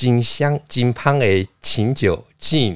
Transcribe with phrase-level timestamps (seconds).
[0.00, 2.74] 金香金胖诶，琴酒敬。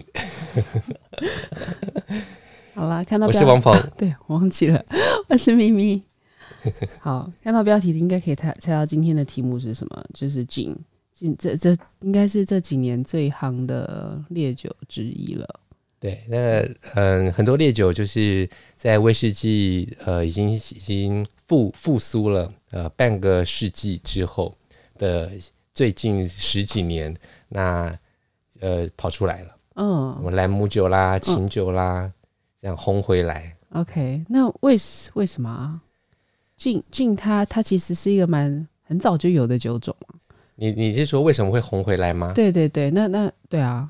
[2.75, 4.85] 好啦，看到我是王鹏、啊， 对，我忘记了，
[5.31, 6.03] 我是咪咪。
[7.01, 10.77] 好，看到标题应该可以猜猜到今天的题目是什么，就是敬
[11.15, 15.49] 敬这这应该是这几年最夯的烈酒之一了。
[15.99, 16.61] 对，那
[16.95, 18.47] 嗯，很多烈酒就是
[18.77, 24.55] 在威士忌呃已经已经复复苏了呃半个世纪之后
[24.99, 25.33] 的
[25.75, 27.15] 最近十几年，
[27.49, 27.93] 那
[28.61, 32.13] 呃跑出来了，嗯，什么兰姆酒啦、琴酒啦，嗯、
[32.63, 33.55] 这样红回来。
[33.71, 34.77] OK，那为
[35.15, 35.81] 为什么啊？
[36.57, 39.95] 敬敬它它其实是一个蛮很早就有的酒种。
[40.55, 42.33] 你你是说为什么会红回来吗？
[42.33, 43.89] 对对对，那那对啊。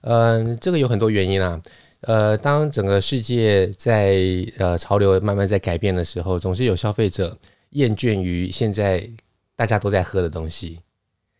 [0.00, 1.60] 嗯、呃，这个有很多原因啦。
[2.00, 4.18] 呃，当整个世界在
[4.56, 7.36] 呃潮流慢慢在改变的时候，总是有消费者
[7.70, 9.06] 厌倦于现在
[9.54, 10.80] 大家都在喝的东西，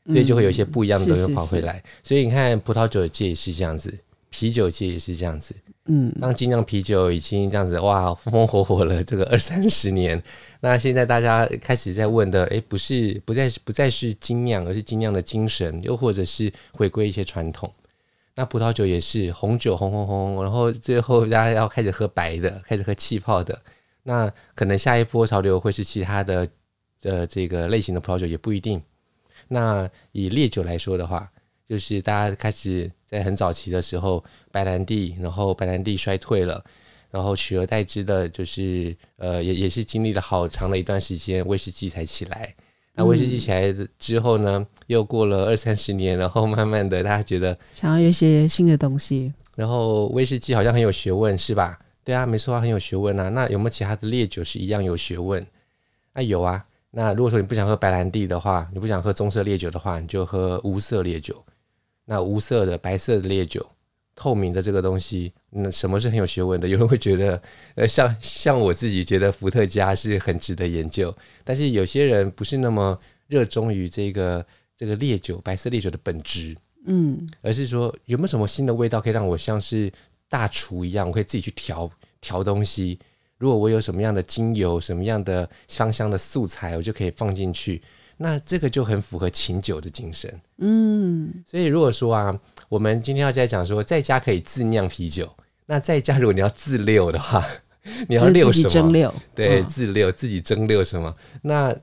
[0.06, 1.82] 所以就会有一些不一样的东西跑回来。
[2.02, 3.92] 所以你看，葡萄酒界也是这样子，
[4.30, 5.54] 啤酒界也是这样子。
[5.86, 10.22] 嗯，当精酿啤酒已经这样子哇，风风火火了这个二三十年，
[10.60, 17.70] 那现在大家开始在问的，哎，不是不再不再是精酿，而是精酿的精神，又或者是回归一些传统。
[18.34, 23.60] 那葡萄酒也是红酒，红红红，然后最后大家要开始喝白的，开始喝气泡的。
[24.02, 26.48] 那可能下一波潮流会是其他的，
[27.02, 28.82] 呃，这个类型的葡萄酒也不一定。
[29.48, 31.30] 那以烈酒来说的话，
[31.68, 36.64] 就是大家开始在很早期的时候，白兰地，然后白兰地衰退了，
[37.10, 42.54] 然后取而代之的就是，呃，也也是经历了好长的一段时间，威士忌才起来。
[42.96, 51.78] 那威士忌起来之后呢，嗯、又过了二三十年，然后慢慢的大家觉得想要有一些新的东西，然后威士忌好像很有学问，是吧？
[52.04, 53.28] 对啊，没错啊，很有学问啊。
[53.30, 55.44] 那有没有其他的烈酒是一样有学问？
[56.12, 56.64] 啊，有啊。
[56.96, 61.44] 那如果说你不想喝白兰地的话，你不想喝棕色烈酒的话，你就喝无色烈酒。
[62.04, 63.66] 那无色的白色的烈酒。
[64.16, 66.68] 透明的这个东西，那什么是很有学问的？
[66.68, 67.42] 有人会觉得，
[67.74, 71.12] 呃，像像我自己觉得伏特加是很值得研究，
[71.42, 74.46] 但是有些人不是那么热衷于这个
[74.78, 76.56] 这个烈酒，白色烈酒的本质，
[76.86, 79.92] 嗯，而是说有没有什么新的味道可以让我像是
[80.28, 81.90] 大厨一样，我可以自己去调
[82.20, 82.96] 调东西。
[83.44, 87.82] 如果我有什么样的精油，什么样的香香的素材，我就可以放进去。
[88.16, 91.44] 那这个就很符合琴酒的精神，嗯。
[91.46, 92.40] 所以如果说啊。
[92.70, 95.30] 我们今天要再讲说，在家可以自酿啤酒。
[95.66, 97.46] 那在家如果你要自六的话，
[98.08, 98.70] 你要六什么？
[98.70, 99.12] 蒸馏。
[99.34, 101.14] 对，自六自己蒸馏什么？
[101.42, 101.76] 那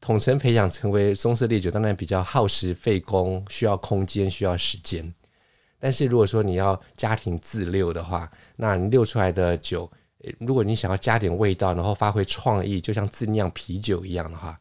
[0.00, 5.14] 统称培养成为棕色烈酒，当然比较耗时费工，需要空间，需要时间。
[5.78, 9.88] 但是如果说你要家庭自六的话，那你六出来的酒，
[10.38, 14.58] 如果你想要加点味道，然后发挥创意，就像自酿啤酒一样的话。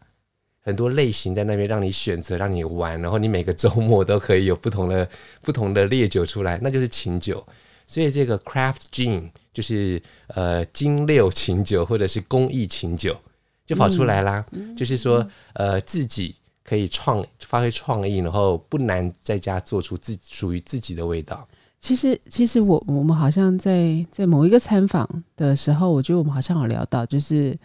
[0.63, 5.09] 很多类型在那边让你选择，让你玩，然后你每个周末都可以有不同的
[5.41, 7.43] 不同的烈酒出来，那就是琴酒。
[7.87, 13.19] 所以这个 craft gin 就是呃精六琴酒或者是工艺琴酒
[13.65, 14.45] 就跑出来啦。
[14.51, 21.47] 嗯、就是说呃自己可以创发挥创意，然后不难在家做出自属于自己的味道。
[21.81, 25.05] 其实其实我我们好像在在某一个参访
[25.35, 27.57] 的时候，我觉得我们好像有聊到，就是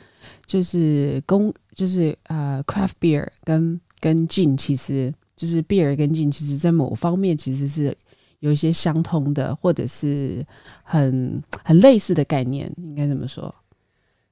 [0.45, 1.55] 就是工。
[1.77, 7.95] 就是呃，craft beer 跟跟 gin 其实就是 beer 跟 gin，其实在某方面其实是
[8.39, 10.43] 有一些相通的，或者是
[10.83, 13.55] 很很类似的概念，应该怎么说？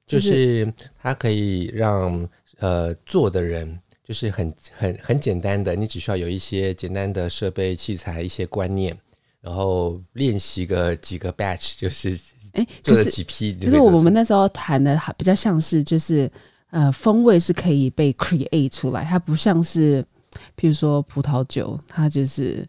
[0.06, 0.72] 就是
[1.02, 2.26] 它可以让
[2.60, 8.96] 呃做的人就是很很很简单的，你只需要有一些简单的设备器材、一些观念，
[9.44, 12.19] 然后练习个几个 batch， 就是
[12.55, 13.52] 哎做了几批。
[13.52, 16.31] 可是我们那时候谈的还比较像是就是。
[16.70, 20.05] 呃，风味是可以被 create 出来，它不像是，
[20.56, 22.69] 譬如说葡萄酒，它就是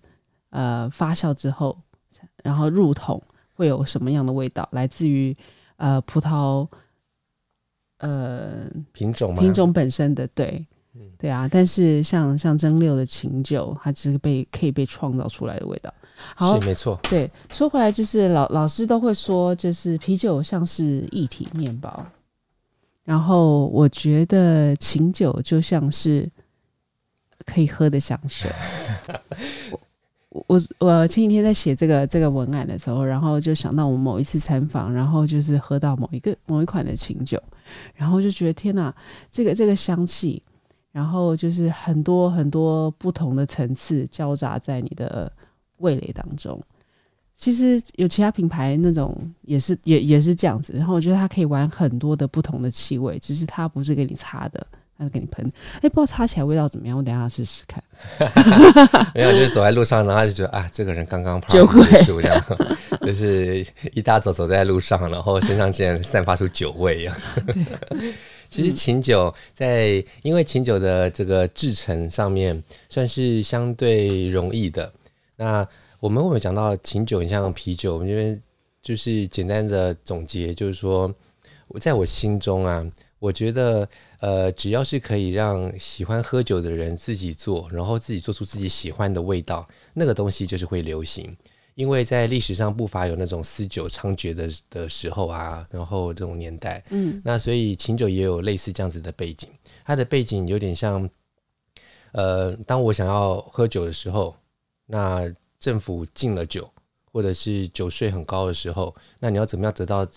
[0.52, 1.76] 呃发酵之后，
[2.44, 3.20] 然后入桶
[3.56, 4.70] 会有什么样的味道？
[4.72, 5.36] 来自于
[5.78, 6.68] 呃葡萄
[7.98, 9.42] 呃品种吗？
[9.42, 10.64] 品种本身的对。
[11.18, 15.92] 对啊，但是像像蒸馏的琴酒，它只是被可以被创造出来的味道。
[16.36, 17.00] 好，是没错。
[17.04, 22.06] 对，说回来就是老老师都会说，就是啤酒像是一体面包，
[23.04, 26.30] 然后我觉得琴酒就像是
[27.46, 28.52] 可以喝的香水。
[30.30, 37.42] 我我我前几天在写这个这个文案的时候，然后就想到我们某一次参访，然后就是喝到某一个某一款的琴酒，
[37.94, 38.94] 然后就觉得天哪，
[39.32, 40.42] 这个这个香气。
[40.92, 45.30] 然后就是很多很多不同的层次交杂在你的
[45.78, 46.62] 味蕾当中。
[47.38, 50.72] 其实有其他品牌那种也是也也是这样子。
[50.78, 54.66] 然后我觉得它可以玩很多的不同的气味，只是它不是给你擦的，
[54.98, 55.46] 它是给你喷。
[55.82, 56.98] 哎，不知道擦起来味道怎么样？
[56.98, 57.84] 我等下试试看。
[59.14, 61.84] 没有，就是走在路上，然后就觉得啊，这个人刚刚酒鬼
[63.06, 67.14] 就是一大早走在路上，然后身上竟然散发出酒味一样。
[67.46, 68.14] 对。
[68.50, 74.90] 其实琴酒在，因为琴酒的这个制成上面算是相对容易的。
[75.36, 75.68] 那
[76.00, 78.42] 我们会讲到琴酒，很像啤酒，我们这边
[78.82, 81.14] 就是简单的总结，就是说，
[81.68, 82.86] 我在我心中啊，
[83.20, 83.88] 我觉得
[84.20, 91.36] 呃，只要是可以让喜欢喝酒的人自己做，然后自己做出自己喜欢的味道，那个东西就是会流行。
[91.74, 99.50] 因为在历史上不乏有那种私酒猖獗的的时候啊，然后这种年代，嗯，那所以琴酒也有类似这样子的背景。
[99.84, 101.10] 它的背景有点像，
[102.14, 104.34] 呃，当我想要喝酒的时候，
[104.86, 106.70] 那政府禁了酒，
[107.12, 110.08] 或者是酒税很高的时候，那你要怎么样得到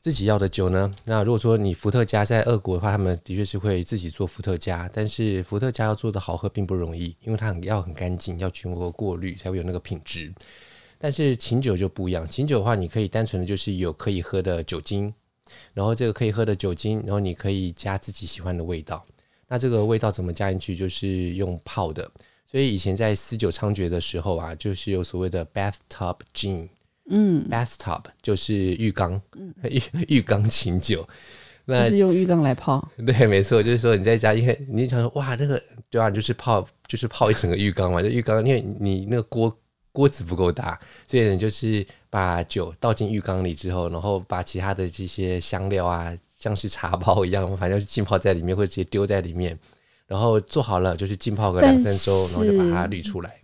[0.00, 0.90] 自己要的酒呢？
[1.04, 10.32] 那如果说你伏特加在俄国的话，他们的确是会自己做伏特加，但是伏特加要做的好喝并不容易，因为它很要很干净，要经过过滤才会有那个品质。
[10.98, 15.12] 但是琴酒就不一样，琴酒的话，你可以单纯的就是有可以喝的酒精，
[15.72, 19.04] 然后这个可以喝的酒精，然后你可以加自己喜欢的味道。
[19.48, 20.76] 那这个味道怎么加进去？
[20.76, 22.10] 就是用泡的。
[22.50, 26.68] 所以以前在私酒猖獗的时候啊，就是有所谓的 bathtub gin。
[27.08, 29.20] 嗯，bathtub 就是浴缸，
[29.62, 29.82] 浴
[30.16, 31.08] 浴缸琴酒，
[31.64, 32.88] 那是用浴缸来泡。
[33.06, 38.02] 对，没错，就是说你在家，因为你想说哇，那个对啊，就是泡，就是泡一整个浴缸嘛。
[38.02, 39.56] 这浴缸，因为你那个锅
[39.92, 49.58] 锅子不够大，所以你就是把酒倒进浴缸里之后，然后把其他的这些香料啊，像是茶包一样，反正是浸泡在里面，或者直接丢在里面，
[50.10, 53.36] 然后做好了就是浸泡个两三周，然后就把它滤出来。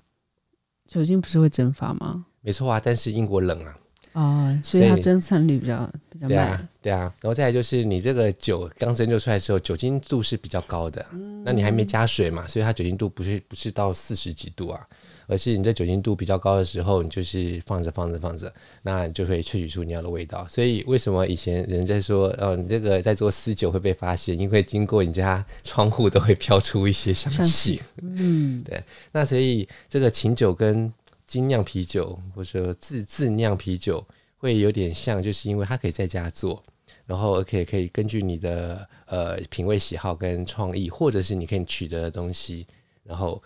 [0.88, 2.26] 酒精不是会蒸发吗？
[2.40, 3.76] 没错啊，但是英国冷啊，
[4.14, 6.28] 哦，所以它蒸散率比较比较慢。
[6.28, 6.98] 对啊，对啊。
[7.22, 14.84] 然后再来就是你这个酒刚蒸馏出来的时候，酒精度是比较高的，嗯、那你还没加水嘛，所以它酒精度不是不是到四十几度啊，
[15.26, 18.52] 而是你在酒精度比较高的时候，你就是放着放着放着，
[18.82, 20.46] 那你就会萃取出你要的味道。
[20.48, 27.82] 所以为什么以前人在说，哦，你这个在做私酒会被发现，因为经过你家窗户都会飘出一些香气。
[28.02, 28.82] 嗯，对。
[29.12, 30.92] 那所以这个琴酒跟
[31.26, 34.06] 精酿啤酒或者说自自酿啤酒
[34.36, 36.62] 会有点像，就是因为它可以在家做，
[37.04, 42.66] 然后而且可以根据你的呃品味喜好跟创意，或者是你可以取得的东西，
[43.02, 43.42] 然后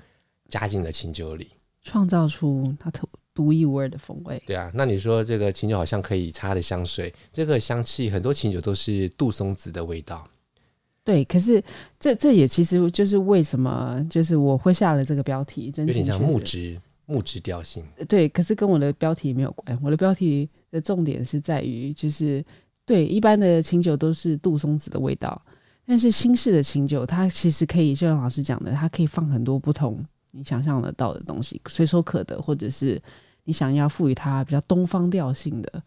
[0.48, 1.48] 加进了琴酒里，
[1.82, 4.42] 创造出它特独一无二的风味。
[4.46, 10.26] 对啊，那你说这个琴酒好像可以擦的香水，这个香气很多琴酒都是杜松子的味道。
[11.04, 11.62] 对，可是
[11.98, 16.80] 这这也其实就是为什么就是我会下了这个标题，真的有点像木质。
[17.06, 19.76] 木质调性，对，可是跟我的标题没有关。
[19.82, 22.40] 我的标题的重点是在于，就是
[22.86, 25.42] 对一般的琴酒都是杜松子的味道，
[25.84, 33.00] 但是新式的琴酒，它其实可以，就像老师讲的，它可以放很多不同你想象得到的东西，随手可得，或者是
[33.44, 35.82] 你想要赋予它比较东方调性的，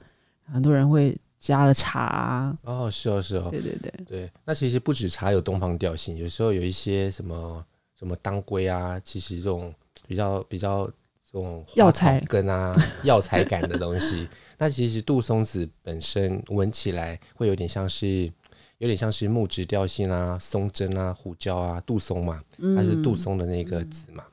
[0.52, 2.58] 很多人会加了茶啊。
[2.64, 4.32] 哦，是哦，是哦，对对对对。
[4.46, 7.66] 那其实不止茶有东方调性，有时候有一些什么
[7.98, 9.74] 什么当归啊，其实这种
[10.08, 10.90] 比较比较。
[11.26, 18.32] 这种药材根啊，药材感的东西， 那其实杜松子本身闻起来会有点像是，
[18.78, 22.40] 有点像是木质调性啊，松针啊，胡椒啊，杜松嘛，
[22.78, 24.24] 它是杜松的那个子嘛。
[24.28, 24.33] 嗯、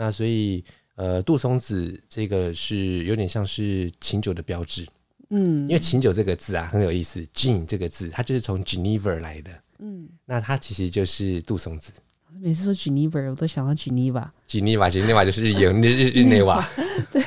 [0.00, 0.64] 那所以
[0.94, 4.86] 呃，杜松子这个是有点像是琴酒的标志，
[5.28, 11.92] 嗯，因为琴酒这个字啊很有意思，gin 这个字它就是从 Geneva 来的，嗯，那它其实就是杜松子。
[12.40, 14.26] 每次说 Geneva，我都想到 Geneva。
[14.48, 16.66] Geneva，Geneva 就是日英日日日内瓦。
[17.12, 17.22] 对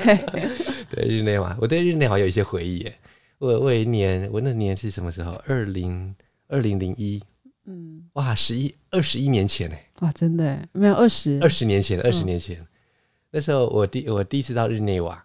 [0.90, 2.96] 对，日内瓦，我对日内瓦有一些回忆耶。
[3.38, 5.34] 我我有一年，我那年是什么时候？
[5.46, 6.16] 二零
[6.48, 7.22] 二零零一。
[7.66, 8.04] 嗯。
[8.14, 9.76] 哇，十一二十一年前呢。
[10.00, 11.40] 哇，真的没有二十。
[11.42, 12.58] 二十年前，二十年前。
[12.60, 12.68] 嗯、
[13.32, 15.24] 那时候我第我第一次到日内瓦。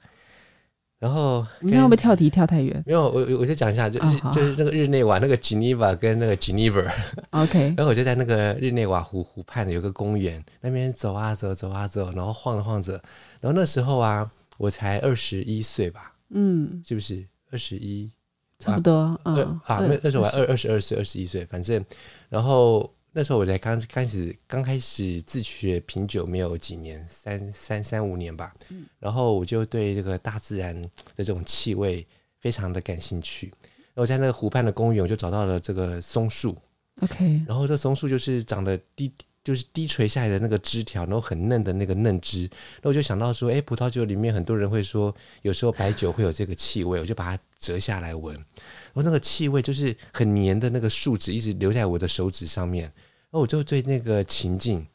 [0.98, 2.82] 然后你会不会跳题跳太远？
[2.84, 7.74] 没有，我我就讲一下，就、哦、就是那个日内瓦那个 Geneva 跟那个 Geneva，OK。
[7.78, 12.94] 然后我就在那个日内瓦湖湖畔有个公园，那边走啊走，走啊走，然后晃着晃着。
[13.40, 18.10] 然后那时候啊，我才二十一岁吧，嗯，是不是二十一？
[18.58, 21.84] 差不多啊，嗯、啊，那那时候我还二二十二岁，二十一岁，反正
[22.28, 22.92] 然后。
[23.10, 28.54] 那时候我才刚开始，刚开始自学品酒没有几年，三三三五年吧。
[29.00, 32.06] 然后我就对这个大自然的这种气味
[32.38, 33.50] 非常的感兴趣。
[33.94, 36.56] 然后在那个湖畔的公园，我就找到了这个松树。
[37.00, 39.10] OK，然后这松树就是长得低，
[39.42, 42.48] 就是低垂下来的那个枝条，然后很嫩的那个嫩枝。
[42.82, 45.12] 那我就想到说，哎，葡萄酒里面很多人会说，
[45.42, 48.34] 有时候白酒会有这个气味，我就把它折下来闻。
[48.34, 52.84] 然后那个气味就是很黏的那个树脂，一直留在我的手指上面。
[52.84, 54.86] 然后我就对那个情境、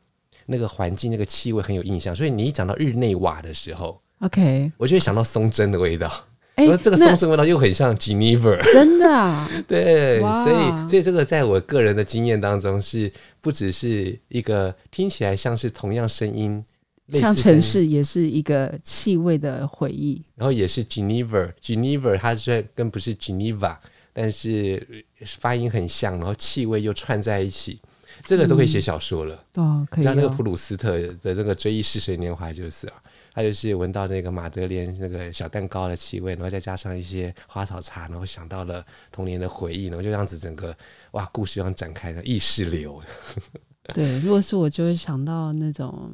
[0.47, 2.15] 那个环境、那个气味很有印象。
[2.15, 6.11] 所以你一讲到日内瓦的时候，OK，我就会想到松针的味道。
[6.55, 9.49] 哎，这个松针味道又很像 Geneva，真的啊？
[9.67, 16.63] 对，所以所以这个在我个人的经验当中，是不只是一个听起来像是同样声音，
[17.11, 20.23] 像城市也是一个气味的回忆。
[20.35, 23.77] 然后也是 Geneva，Geneva 它虽然跟不是 Geneva，
[24.13, 27.79] 但是发音很像，然后气味又串在一起。
[28.23, 30.03] 这个都可以写小说了，嗯、哦，可以。
[30.03, 32.93] 像那个普鲁斯特的那个《追忆似水年华》就是啊，
[33.33, 40.73] 他就是闻到那个马德莲那个小蛋糕的气味，然后再加上一些花草茶，然后想到了童年的回忆，然后就这样子整个
[41.11, 43.01] 哇，故事这样展开的意识流。
[43.93, 46.13] 对，如果是我就会想到那种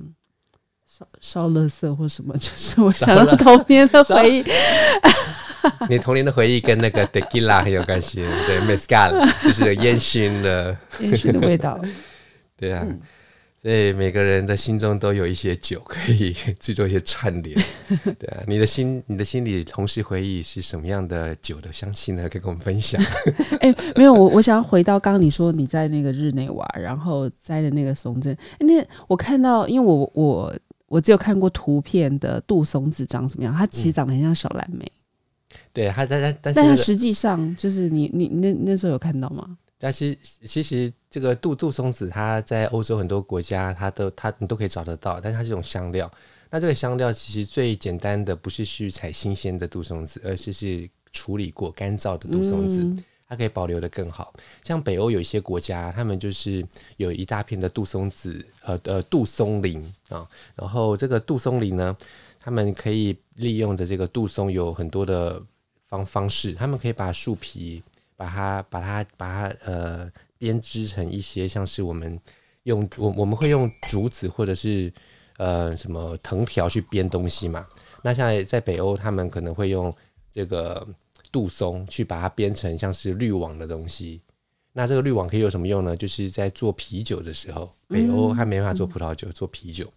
[0.99, 4.45] 烧烧垃圾或什么，就是我想到童年的回忆。
[5.89, 9.11] 你童年的回忆跟那个 tequila 很有关系，对，mezcal
[9.43, 11.79] 就是烟熏的烟熏的味道，
[12.55, 12.99] 对啊，嗯、
[13.61, 17.57] 所以每个人的心中都有一些酒可以制作一些串联，
[18.17, 22.27] 对啊，你的心，你的心里同时回忆是什么样的酒的香气呢？
[22.29, 23.01] 可以跟我们分享。
[23.59, 30.55] 哎、欸，没有，我我想要回到刚刚你说你在那个日内瓦，然后摘的那个松针，那我看到，因为我我
[30.89, 34.83] 我只有看过图片的杜松子长什么样，它其实长得很像小蓝莓。
[34.85, 34.97] 嗯
[35.73, 39.57] 对，它但但但是，但实际上就是你你那那时候有看到吗？
[39.79, 40.15] 但是
[40.45, 46.11] 其实这个杜杜松子，它在欧洲很多国家，它都它你都可以找得到，但是它是一种香料。
[46.51, 54.33] 那这个香料其实最简单的不是去采新鲜的杜松子，而是是处理过干燥的杜松子，嗯、它可以保留得更好。
[54.61, 56.65] 像北欧有一些国家，他们就是
[56.97, 61.95] 有一大片的杜松子，呃呃杜松林啊，然后这个杜松林呢。
[62.41, 65.43] 他们可以利用的这个杜松有很多的
[65.89, 67.83] 方方式，他们可以把树皮
[68.15, 72.17] 把它把它把它呃编织成一些像是我们
[72.63, 74.91] 用我我们会用竹子或者是
[75.35, 77.67] 呃什么藤条去编东西嘛。
[78.01, 79.93] 那像在，在北欧，他们可能会用
[80.31, 80.87] 这个
[81.31, 84.21] 杜松去把它编成像是滤网的东西。
[84.71, 85.95] 那这个滤网可以有什么用呢？
[85.95, 89.91] 就是在做啤酒的时候，北欧还没办法做葡萄酒，做啤酒。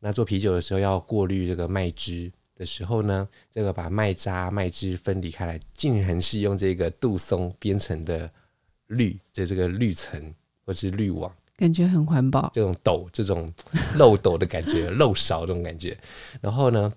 [0.00, 8.30] 那做啤酒的时候要过滤这个麦汁的时候呢，这个把麦渣、麦汁分离开来，竟然是用这个杜松编成的
[8.88, 12.50] 滤，就这个滤层或是滤网，感觉很环保。
[12.52, 13.48] 这种斗，这种
[13.96, 15.96] 漏斗的感觉， 漏勺这种感觉。
[16.40, 16.92] 然后呢，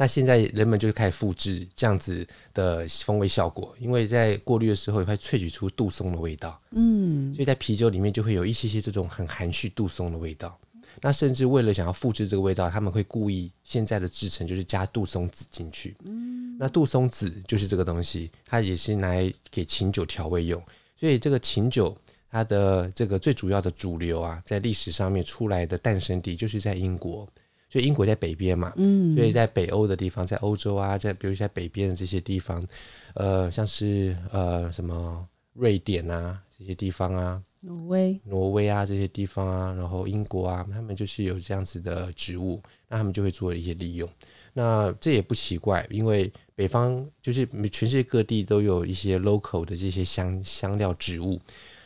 [0.00, 6.58] 那现在人们就开始复制这样子的风味效果，因为在过滤的时候也会萃取出杜松的味道。
[6.70, 10.58] 嗯，所以在啤酒里面就会有一些些这种很含蓄杜松的味道。
[11.02, 15.94] 那甚至为了想要复制这个味道，他们会故意现在的制成就是加杜松子进去。
[16.06, 20.62] 嗯，那杜松子就是这个东西，它也是拿来给琴酒调味用。
[20.96, 21.94] 所以这个琴酒
[22.30, 27.28] 它的这个最主要的主流啊，在历史上面出来的诞生地就是在英国。
[27.70, 32.66] 所以英国在北边嘛，嗯，所以在北欧的地方，在欧洲啊，在比如在北边的这些地方，
[33.14, 37.42] 呃，像是呃什么瑞典啊这些地方啊。
[37.62, 42.58] 挪威、挪威啊这些地方啊，然后英国啊，他们就是有这样子的植物，
[42.88, 44.08] 那他们就会做一些利用。
[44.54, 51.38] 那这也不奇怪，因为北方就是全世界各地都有一些 local 的这些香香料植物。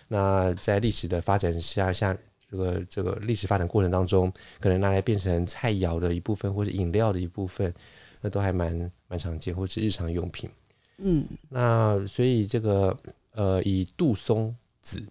[0.06, 2.16] 那在历史的发展下，像
[2.54, 7.74] 这个这个历史发展过程当中，可能拿来变成菜肴的一部分，或者饮料的一部分，
[8.20, 10.48] 那都还蛮蛮常见，或是日常用品。
[10.98, 12.96] 嗯，那所以这个
[13.32, 15.02] 呃，以杜松子。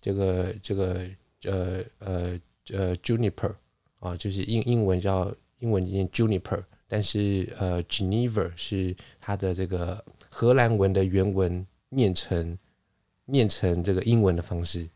[0.00, 1.00] 这个这个
[1.44, 2.40] 呃呃
[2.72, 3.52] 呃 juniper
[3.98, 12.56] 啊，就是英英文叫英文念 juniper，但是呃 Geneva 是它的这个荷兰文的原文念成
[13.24, 14.88] 念成这个英文的方式。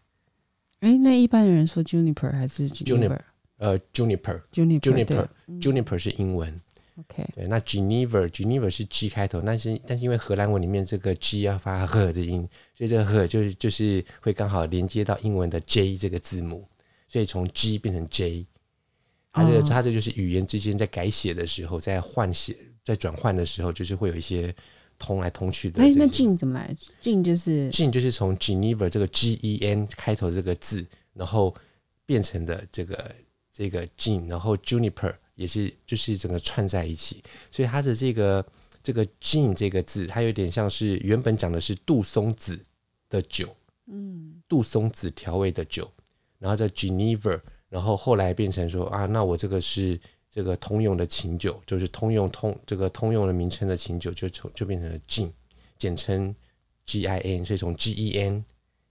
[0.80, 3.18] 哎，那一般人说 juniper 还是 juniper？
[3.58, 6.60] 呃，juniper，juniper，juniper 是英文。
[6.96, 12.46] OK，对，那 Geneva，Geneva 是 G 开头，但是但是因为荷兰文里面这个 G 要发 H 的音，
[12.76, 16.66] 所以这个 H 就是就是会刚好连接到英文的 J 这个字母，
[17.08, 18.46] 所以从 G 变成 J。
[19.32, 24.54] 它这个它这就是语言之间在改写的时候，在换写、在转换的时候，就是会有一些
[25.00, 25.83] 通来通去的。
[25.83, 31.52] 哎，那 Gene 怎么来？Gene 就是 Gene 就是从 Geneva 这个 G E N 开头这个字，然后
[32.07, 33.12] 变成的这个
[33.52, 38.47] 这个 Gene，然后 Juniper 也是就是整个串在一起，所以它的这个
[38.85, 42.57] 这个 Gene 这个字，它有点像是原本讲的是杜松子
[43.09, 43.49] 的酒，
[43.88, 45.90] 嗯，杜松子调味的酒，
[46.38, 47.40] 然后叫 Geneva。
[47.71, 49.97] 然后后来变成说啊，那我这个是
[50.30, 55.30] 这个通用的琴酒，就是通用通这个通用的名称的琴酒，就就就变成了 Gin，
[55.78, 56.34] 简称
[56.87, 58.44] G I N，所以从 G E N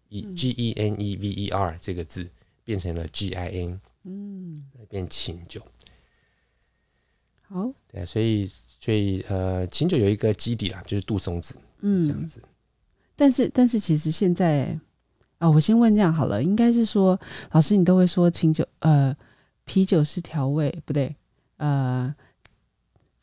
[0.10, 2.30] E G E N E V E R 这个字
[2.64, 5.62] 变成了 G I N，嗯，变琴酒。
[7.42, 12.42] 好，对啊，所以所以呃，琴酒有一个基底啦，就是杜松子，嗯，这样子。
[13.16, 14.80] 但是但是其实现在。
[15.40, 17.18] 啊、哦，我先问这样好了，应该是说，
[17.52, 19.16] 老师你都会说琴酒，呃，
[19.64, 21.16] 啤酒是调味，不对，
[21.60, 22.14] 呃，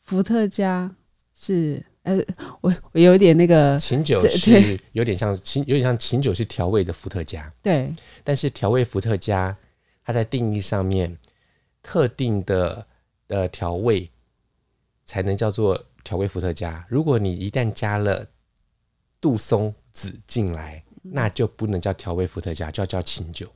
[0.03, 0.89] 伏特加
[1.35, 2.17] 是，呃，
[2.61, 7.91] 我我有一点那个琴酒是有点像琴，有点像琴酒是调味的伏特加，对，
[8.23, 9.55] 但是调味伏特加
[10.03, 11.17] 它在定义上面，
[11.83, 12.87] 特定的
[13.27, 14.09] 呃调味
[15.03, 18.25] 才能叫做调味伏特加，如果你一旦加了
[19.19, 20.81] 杜松子进来。
[21.09, 23.49] 那就不能叫调味伏特加，就要叫琴酒。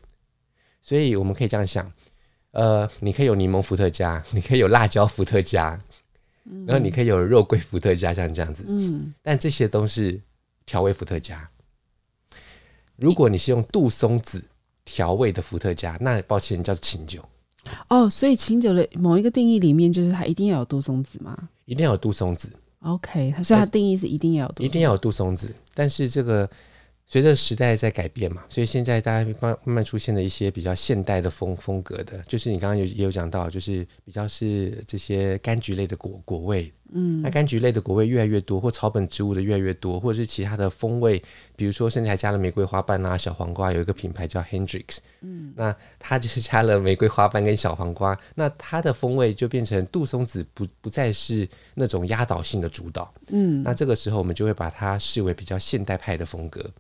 [0.82, 1.92] 所以我们可以这样想，
[2.52, 5.80] 呃，你可以有柠檬伏特加， 你可以有辣椒伏特加，
[6.66, 8.66] 然后你可以有肉桂伏特加，像这样子。
[8.68, 10.20] 嗯，但这些都是
[10.66, 11.50] 调味伏特加。
[12.98, 14.44] 如果你是用杜松子
[14.84, 17.24] 调味的伏特加，那抱歉，叫琴酒。
[17.88, 21.38] 哦，所以琴酒的某一个定义里面，就是它一定要有杜松子吗？
[21.66, 22.52] 一定要有杜松子。
[22.82, 26.50] OK，所以它定义是一定要有杜，一定要有杜松子，但是这个。
[27.12, 41.22] 随着时代在改变嘛，所以现在大家慢慢慢出现了一些比较现代的风风格的，就是你刚刚有也有讲到，就是比较是这些柑橘类的果果味，嗯，那柑橘类的果味越来越多，或草本植物的越来越多，或者是其他的风味，
[41.58, 56.72] 比如说甚至还加了玫瑰花瓣啊、小黄瓜，有一个品牌叫 Hendrix，嗯，那它就是加了玫瑰花瓣跟小黄瓜，那它的风味就变成杜松子不不再是那种压倒性的主导，嗯，那这个时候我们就会把它视为比较现代派的风格。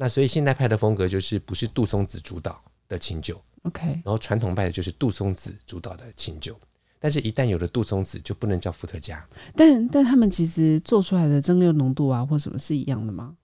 [0.00, 2.58] 那所以现代派的风格就是不是杜松子主导
[2.88, 6.58] 的清酒，OK，然后传统派的就是杜松子主导的清酒，
[6.98, 9.22] 但是一旦有了杜松子，就不能叫伏特加。
[9.54, 13.36] 但但他们其实做出来的蒸馏浓度啊，或什么是一样的吗？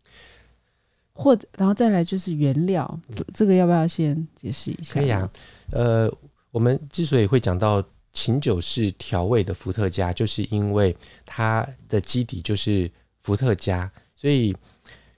[1.12, 4.94] 或者然后再来就是原料，这这个要不要先解释一下？
[4.94, 5.30] 可以啊，
[5.72, 6.10] 呃，
[6.50, 12.90] 我们之所以会讲到琴酒是调味的伏特加，就是因为它的基底就是
[13.20, 14.56] 伏特加，所以。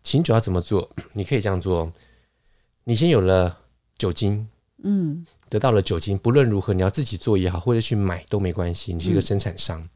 [0.03, 0.91] 琴酒要怎么做？
[1.13, 1.93] 你可以这样做：
[2.85, 3.59] 你先有了
[3.97, 4.49] 酒精，
[4.83, 8.93] 嗯，得到了酒精，不论如何，你要自己做也好，或者去买都没关系。
[8.93, 9.89] 你是一个生产商，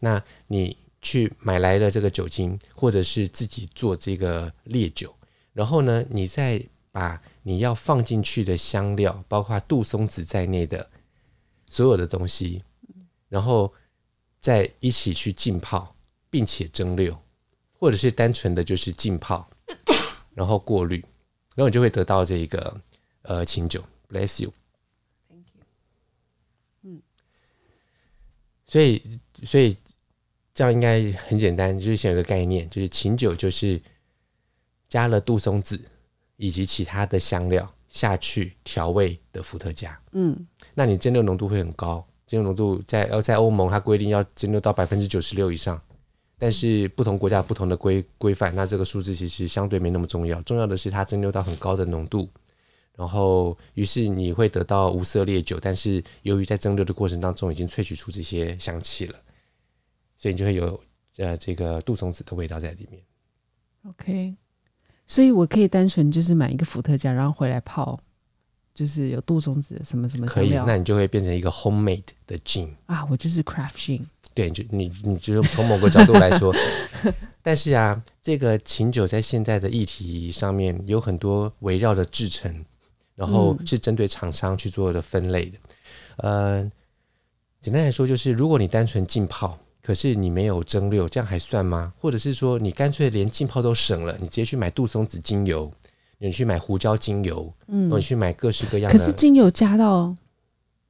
[0.00, 5.14] 那你去买来的这个酒精，或者是自己做这个烈酒，
[5.52, 10.88] 然后呢，你再把你要放进去的香料，包括杜松子在内的
[11.70, 12.62] 所有的东西，
[13.28, 13.72] 然后
[14.40, 15.94] 再一起去浸泡，
[16.30, 17.16] 并且蒸馏，
[17.78, 19.48] 或者是单纯的就是浸泡。
[20.34, 21.04] 然后过滤，
[21.56, 22.80] 然后你就会得到这一个
[23.22, 25.64] 呃琴酒，Bless you，Thank you。
[26.82, 27.02] 嗯，
[28.64, 29.02] 所以
[29.42, 29.76] 所以
[30.54, 33.82] 这样应该很简单，就是先有个概念，就是琴酒就是
[34.88, 35.76] 加了杜松子
[36.36, 40.00] 以及其他的香料下去调味的伏特加。
[40.12, 45.82] 嗯，那你蒸馏浓度会很高，蒸馏浓度在呃在欧盟它规定要蒸馏到百分之九十六以上。
[46.38, 52.28] 但是不同国家有不同的规规范，那这个数字其实相对没那么重要，重要的是它蒸馏到很高的浓度，
[52.94, 59.18] 然后于是你会得到无色烈酒，但是由于在蒸馏的过程当中已经萃取出这些香气了，
[60.16, 60.80] 所以你就会有
[61.16, 63.02] 呃这个杜松子的味道在里面。
[63.88, 64.36] OK，
[65.06, 67.98] 所以我可以单纯就是买一个伏特加，然后回来泡，
[68.74, 74.02] 就是有杜松子什么什么可以，那你就会变成一个 homemade 的 gin 啊，我就是 craft gin。
[74.38, 76.54] 对，就你，你就从某个角度来说，
[77.42, 82.64] 但是啊，这个琴酒在现在的议题上面有很多围绕着制成，
[83.16, 85.58] 然后是针对厂商去做的分类的。
[86.18, 86.72] 嗯、呃，
[87.60, 91.92] 简单来说，就是如果你单纯浸泡，可是你没有蒸馏，这样还算吗？
[91.98, 95.68] 或者是说，你干脆连浸泡都省了，你直接去买杜松子精油，
[96.18, 98.96] 你去买胡椒精油，嗯，你去买各式各样的。
[98.96, 100.14] 可是精油加到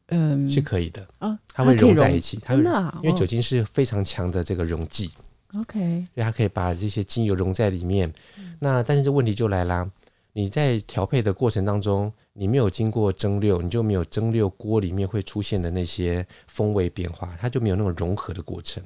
[0.08, 1.06] 嗯，是可以的。
[1.18, 5.10] 啊，它会融在一起，它会真的啊，因为酒精是非常强的这个溶剂。
[5.54, 5.78] OK，
[6.14, 8.12] 所以它可以把这些精油溶在里面。
[8.38, 9.90] 嗯、那但是这问题就来啦，
[10.32, 18.82] 你在调配的过程当中，你没有经过蒸馏，你就没有蒸馏锅里面会出现的那些风味变化，它就没有那种融合的过程。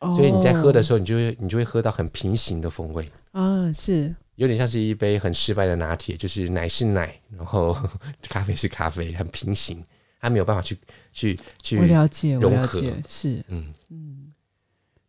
[0.00, 3.10] 哦、所以你在喝的时候，你就会你就会喝到很平行的风味。
[3.32, 4.14] 啊，是。
[4.36, 7.76] 有点像是一杯很失败的拿铁，就是奶是奶，然后
[8.30, 9.84] 咖啡是咖啡，很平行，
[10.20, 10.78] 它没有办法去
[11.12, 11.94] 去去融合。
[11.94, 13.72] 我了解，我了解，是嗯嗯。
[13.90, 14.24] 嗯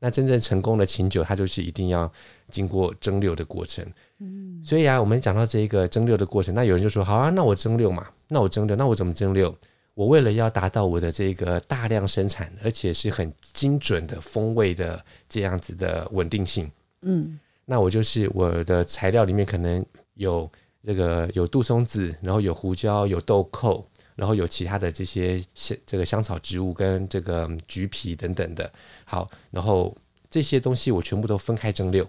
[0.01, 2.09] 那真正成功的琴酒，它就是一定要
[2.47, 3.85] 经过蒸馏的过程。
[4.19, 9.53] 嗯，所以啊，我们讲到这一个蒸馏的过程，那有人就说：好啊，那我蒸馏嘛，那我蒸馏，那我怎么蒸馏？
[9.95, 20.49] 我为了要达到我的这个大量生产，而且是很精准的风味的这样子的稳定性，嗯，那我就是我的材料里面可能有
[20.81, 23.85] 这个有杜松子，然后有胡椒，有豆蔻。
[24.19, 28.69] 然后有其他的这些香这个香草植物跟这个橘皮等等的，
[29.05, 29.95] 好，然后
[30.29, 32.05] 这些东西我全部都分开蒸馏，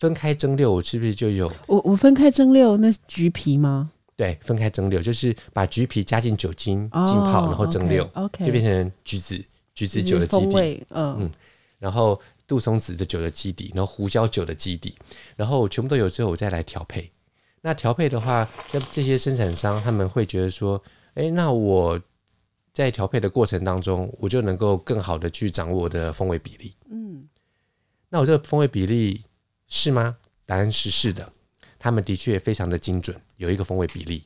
[0.00, 3.92] 分开蒸馏，我是不是就有我我分开蒸馏那是橘皮吗？
[4.16, 9.40] 对，分开蒸馏就是把橘皮加进酒精浸泡，然后蒸馏，OK，就变成橘子
[9.72, 11.16] 橘子酒的基底，嗯。
[11.20, 11.30] 嗯，
[11.78, 14.96] 然后杜松子的酒的基底，然后胡椒酒的基底，
[15.36, 17.08] 然后全部都有之后，我再来调配。
[17.66, 20.80] 那调配的话，像这些生产商他们会觉得说，
[21.14, 22.00] 哎，那我
[22.72, 26.72] 在调配的过程当中，我就能够更好的去掌握我的风味比例。
[26.88, 27.26] 嗯，
[28.08, 29.20] 那我这个风味比例
[29.66, 30.16] 是吗？
[30.44, 31.32] 答案是是的，
[31.76, 34.22] 他们的确非常的精准，有一个风味比例，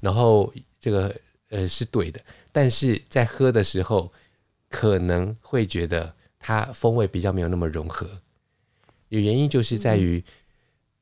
[0.00, 1.14] 然后这个
[1.50, 4.12] 呃是对的，但是在喝的时候
[4.68, 8.10] 可能会觉得它风味比较没有那么融合，
[9.10, 10.18] 有原因就是在于。
[10.18, 10.32] 嗯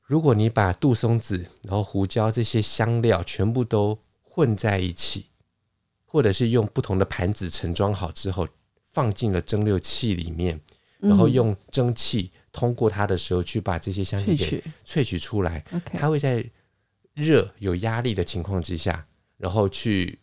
[0.08, 5.26] 如果你把杜松子、然后胡椒这些香料全部都混在一起，
[6.06, 8.48] 或者是用不同的盘子盛装好之后，
[8.94, 10.58] 放进了蒸馏器里面，
[10.98, 16.42] 然后用蒸汽通过它的时候去把这些香气给萃取出来，它会在
[17.12, 20.18] 热有压力的情况之下，然后去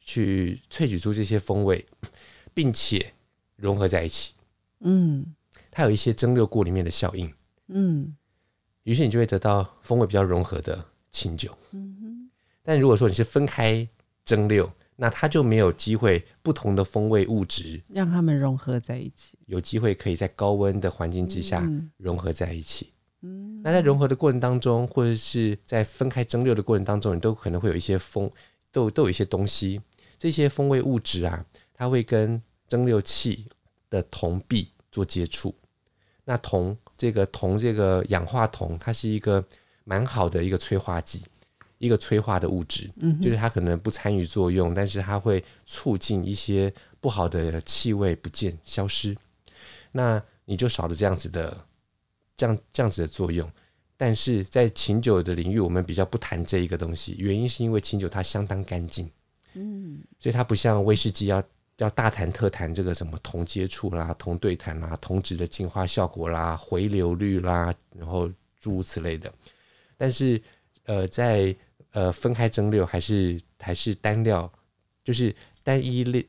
[0.00, 1.84] 去萃取出这些风味，
[2.54, 3.12] 并且
[3.56, 4.32] 融合在一起。
[4.78, 5.34] 嗯，
[5.70, 7.30] 它有一些蒸馏过里面的效应。
[7.68, 8.16] 嗯。
[8.90, 11.56] 于是你就会得到风味比较融合的清酒。
[11.70, 12.30] 嗯哼。
[12.60, 13.88] 但如果说你是分开
[14.24, 19.38] 蒸馏，那它就没有机会不同的风味物质让它们融合在一起。
[19.46, 21.64] 有机会可以在高温的环境之下
[21.98, 22.92] 融合在一起。
[23.20, 23.62] 嗯。
[23.62, 28.28] 那在融合的过程当中，或者是在分开蒸馏的过程当中，你都可能会有一些风，
[28.72, 29.80] 都都有一些东西，
[30.18, 33.46] 这些风味物质啊，它会跟蒸馏器
[33.88, 35.54] 的铜壁做接触。
[36.24, 36.76] 那铜。
[37.00, 39.42] 这个铜，这个氧化铜，它是一个
[39.84, 41.22] 蛮好的一个催化剂，
[41.78, 42.90] 一个催化的物质。
[43.00, 49.16] 嗯，就是它可能不参与作用，但是它会促进一些不好的气味不见消失。
[49.90, 51.56] 那你就少了这样子的
[52.36, 53.50] 这样这样子的作用。
[53.96, 59.10] 但是在琴酒的领域，我们比较不谈这一个东西，原因是因为琴酒它相当干净。
[59.54, 61.42] 嗯，所以它不像威士忌要。
[61.82, 69.32] 要大谈特谈这个什么同接触啦、同对谈啦、同质的净化效果啦、回流率啦，然后诸如此类的。
[69.96, 70.40] 但是，
[70.84, 71.54] 呃，在
[71.92, 74.50] 呃分开蒸馏还是还是单料，
[75.02, 76.22] 就是单一料、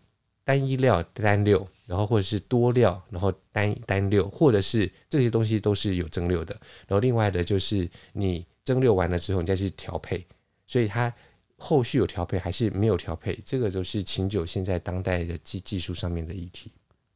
[0.45, 6.55] 单一料单馏，然后或者是多料，然后单单馏，或者是这些东西都是有蒸馏的。
[6.87, 10.25] 然后另外的就是你蒸馏完了之后，你再去调配，
[10.65, 11.13] 所以它。
[11.63, 16.71] 后续有调配还是没有调配，这个就是琴酒现在当代的技技术上面的议题。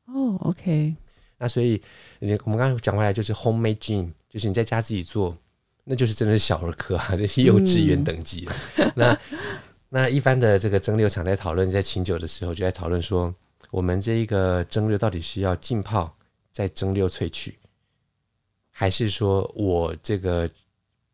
[0.06, 0.96] 哦，OK。
[1.40, 1.82] 那所以
[2.20, 5.36] 你我们刚刚讲回来就是 homemade gin，就是你在家自己做，
[5.84, 8.48] 那就是真的是小儿科啊， 这是幼稚园等级。
[8.78, 9.20] 嗯、那
[9.90, 13.34] 那一般的这个蒸馏厂在讨论在琴酒的时候，就在讨论说，
[13.72, 16.16] 我们这一个蒸馏到底是要浸泡
[16.52, 17.58] 再蒸馏萃取，
[18.70, 20.48] 还是说我这个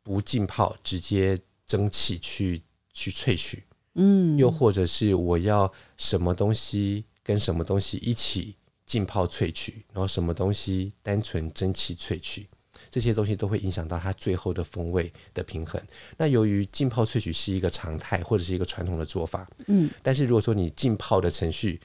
[0.03, 2.61] 不浸泡直接蒸汽去。
[2.93, 3.63] 去萃取，
[3.95, 12.47] 嗯，又或者是我要什么东西跟什么东西一起浸泡萃取，然后什么东西单纯蒸汽萃取，
[12.89, 15.81] 这些东西都会影响到它最后的风味的平衡。
[16.17, 21.79] 那由于浸泡萃取是一个常态或者是一个传统的做法，嗯，但是如果说你浸泡的程序，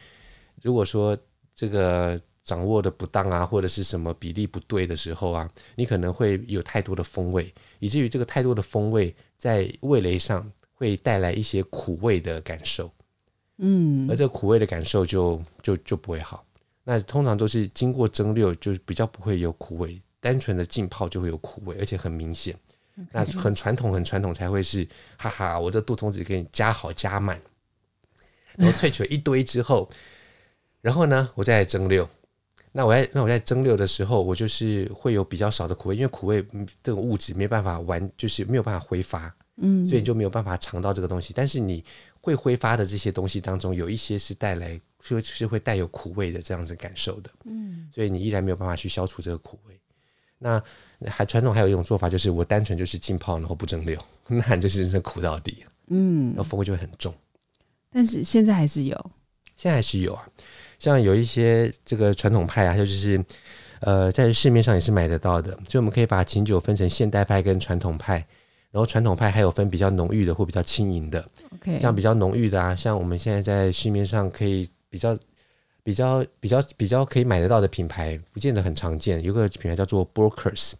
[0.62, 1.16] 如果说
[1.54, 10.50] 这个掌握的不当啊，或者是什么比例不对的时候啊，你可能会有太多的风味，以至于这个太多的风味在味蕾上。
[10.76, 12.88] 会带来一些苦味的感受，
[13.56, 16.46] 嗯，而这个苦味的感受就就就不会好。
[16.84, 22.54] 那通常都是经过蒸馏，就比较不会有苦味，单纯的浸泡就会有苦味，而且很明显。
[23.10, 24.86] 那很传统，很传统才会是，
[25.18, 27.40] 哈哈，我这杜松子给你加好加满。
[28.56, 29.90] 然后萃取了一堆之后，
[30.80, 32.06] 然后呢，我再来蒸馏。
[32.72, 36.42] 那我在那我在蒸馏的时候，我就是会有比较少的苦味，因为苦味
[36.82, 41.32] 这种物质没办法完，就是没有办法挥发，嗯，所以你就没有办法尝到这个东西。
[41.34, 41.84] 但是你
[42.20, 49.78] 会挥发的这些东西当中，有一些是带来是是会带有苦味的这样子感受的，嗯，所以你依然没有办法去消除这个苦味。
[50.38, 50.62] 那
[51.06, 57.14] 还传统还有一种做法，就是我单纯就是浸泡然后不蒸馏， 那就是真的苦到底，嗯，然后风味就会很重。
[57.90, 59.10] 但是现在还是有，
[59.54, 60.26] 现在还是有啊。
[60.78, 63.24] 像有一些这个传统派啊，就是
[63.80, 65.52] 呃，在市面上也是买得到的。
[65.68, 68.26] 所以我们可以把琴酒分成现代派跟传统派，
[68.70, 71.26] 然后传统派还有分比较浓郁的或比较轻盈的。
[71.54, 75.18] OK，像比较浓郁的啊，像我们现在在市面上可以比较
[75.82, 79.22] 比较比较比较可以买得到的品牌，不见得很常见。
[79.22, 80.72] 有个品牌叫做 Brokers。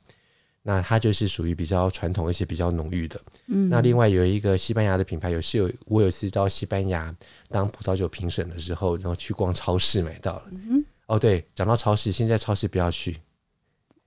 [0.69, 3.21] 那它就是属于比较传统而且比较浓郁的。
[3.47, 7.15] 嗯，那另外有一个西班牙的品牌，有是有我有次到西班牙
[7.51, 10.43] 当葡萄酒评审的时候，然后去逛超市买到了。
[10.51, 13.17] 嗯，哦，对，讲到超市，现在超市不要去，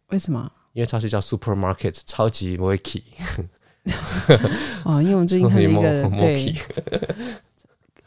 [0.08, 0.52] 为什么？
[0.74, 3.04] 因为超市叫 supermarket，超级 market。
[4.84, 6.56] 哦，因为我们最近看一个 对。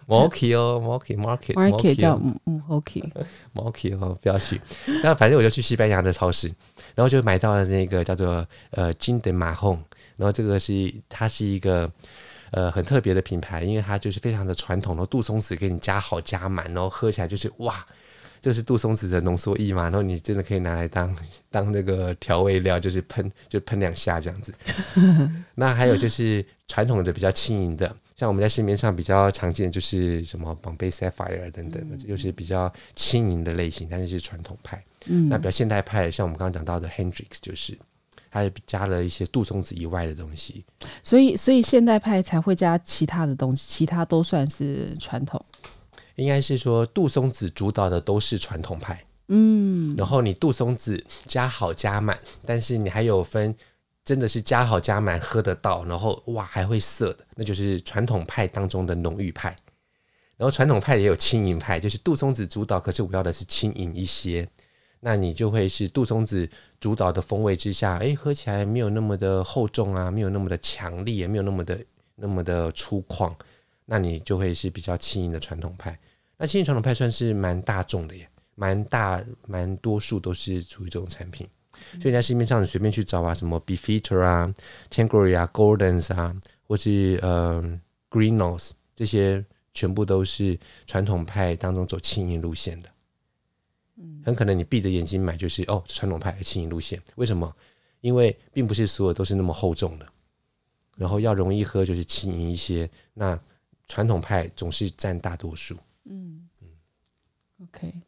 [0.09, 4.61] Moki 哦，Moki Market，Market 叫嗯嗯 Moki，Moki 哦，不要去。
[5.03, 6.49] 那反正我就去西班牙的超市，
[6.95, 9.81] 然后就买到了那个叫做呃金德马红，
[10.17, 11.91] 然后这个是它是一个
[12.51, 17.87] 呃很特别的品牌，因为它就是非常的传统，然后杜松子给你加好加满，然后喝起来就是哇，
[18.43, 21.17] 就是杜松子的浓缩液嘛，然后你真的可以拿来当
[21.49, 24.53] 当那个调味料，就是喷就喷两下这样子。
[25.55, 27.95] 那还有就是传统的比较轻盈的。
[28.17, 34.83] 像我们在市面上比较常见的就是什么宝贝 Sapphire 等等就是比较轻盈的类型，但是是传统派。
[35.07, 37.77] 嗯，那比较现代派，像我们刚刚讲到的 Hendrix，就是
[38.31, 40.65] 它加了一些杜松子以外的东西。
[41.03, 45.45] 所以，所以现代派才会加其他的东西，其他都算是传统。
[46.17, 49.05] 应该是说杜松子主导的都是传统派。
[49.29, 53.55] 嗯，然后你杜松子加好加满，但是你还有分。
[54.05, 59.55] 真的是加好加满喝得到，然后哇还会涩的，那就是传统派当中的浓郁派。
[60.37, 64.45] 然后传统派也有轻盈派，就是杜松子主导，可是我要的是轻盈一些。
[64.99, 71.79] 那你就会是杜松子主导的风味之下，哎，喝起来没有那么的厚重啊，没有那么的强烈，也没有那么的
[72.17, 73.33] 那么的粗犷。
[73.85, 75.97] 那你就会是比较轻盈的传统派。
[76.43, 81.49] 那轻盈传统派算是蛮大众的耶，蛮大蛮多数都是属于这种产品。
[82.01, 84.53] 所以你在市面上你随便去找啊，什么 Beefeater 啊、
[84.91, 87.63] Tanqueray 啊、Goldens 啊，或是呃
[88.11, 92.89] Greenough 这些，全部都是传统派当中走轻盈路线的。
[93.99, 97.01] 嗯，很可能你闭着眼睛买就是哦，传统派的轻盈路线。
[97.15, 97.55] 为什么？
[98.01, 100.07] 因为并不是所有都是那么厚重的，
[100.97, 102.91] 然后要容易喝就是轻盈一些。
[103.15, 103.39] 那
[103.87, 105.77] 传统派总是占大多数。
[106.05, 106.69] 嗯嗯
[107.63, 108.03] ，OK。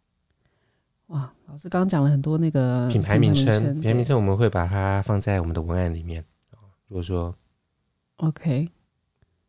[1.09, 6.25] 哇，老师刚刚讲了很多那个品牌名称，品牌名称我们会把它放在我们的文案里面。
[6.89, 7.35] 如果说
[8.17, 8.69] OK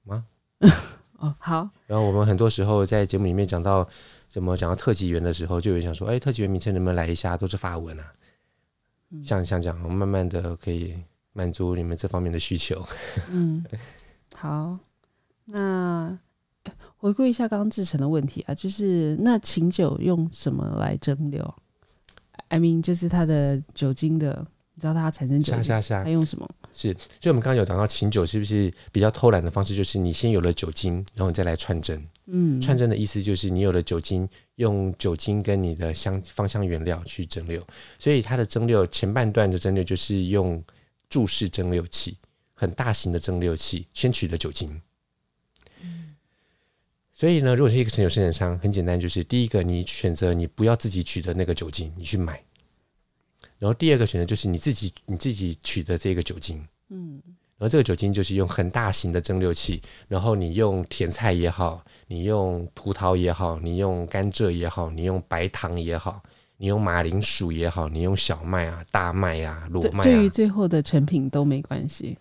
[0.03, 0.25] 吗？
[1.17, 1.69] 哦，好。
[1.88, 3.88] 然后我们很多时候在节目里面讲到
[4.27, 7.38] 怎么讲到特级员的时候，就有人想说，哎，特级员名称能不能来一下？
[7.38, 8.12] 都是法文啊。
[9.12, 10.93] 嗯、像像这样，我们慢慢的可以
[11.31, 12.86] 满足你们这方面的需求。
[13.29, 13.63] 嗯，
[14.36, 14.77] 好，
[15.45, 16.19] 那。
[16.97, 21.53] 回顾一下刚刚制成的问题啊，就是那琴酒用什么来蒸馏
[22.47, 26.49] ？I mean，就是它的酒精的，你知道它产生酒精，是啊是啊，它用什么？
[26.71, 29.75] 是，就我们刚刚有讲到琴酒是不是比较偷懒的方式？
[29.75, 32.01] 就是你先有了酒精，然后你再来串蒸。
[32.25, 37.62] 嗯，串蒸的意思就是你有了酒精，用酒精跟你的香芳香原料去蒸馏，
[37.99, 40.62] 所以它的蒸馏前半段的蒸馏就是用
[41.08, 42.17] 柱式蒸馏器，
[42.53, 44.81] 很大型的蒸馏器，先取的酒精。
[47.17, 52.34] 所以呢，如果是一个成酒生产商，很简单，就是第一个，你选择你不要自己取的那个酒精，你去买；
[53.58, 57.21] 然后第二个选择就是你自己你自己取的这个酒精，嗯，
[57.58, 66.21] 然后这个酒精就是用很大型的蒸馏器，然后你用甜菜也好，你用葡萄也好，你用甘蔗也好，你用白糖也好，
[66.58, 72.17] 你用马铃薯也好，你用小麦啊、大麦啊、裸麦啊，对于最后的成品都没关系。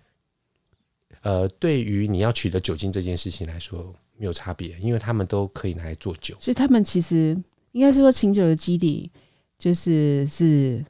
[1.22, 3.92] 呃，对于你要取得酒精这件事情来说。
[4.16, 6.36] 没有差别，因为他们都可以拿来做酒。
[6.40, 7.36] 所以他们其实
[7.72, 9.10] 应该是说，琴酒的基底
[9.58, 10.84] 就是是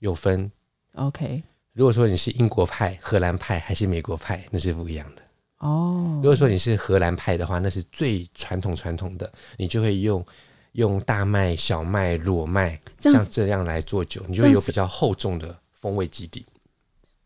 [0.00, 0.50] 有分。
[0.94, 5.22] OK，如果说你是英国派、荷兰派还是美国派，那是不一样的。
[5.58, 10.24] 哦，如果说你是荷兰派的话，那是最传统传统的，你就会用
[10.72, 16.44] 用大麦、小麦、裸麦像这样来做酒，你就会有比较厚重的风味基底。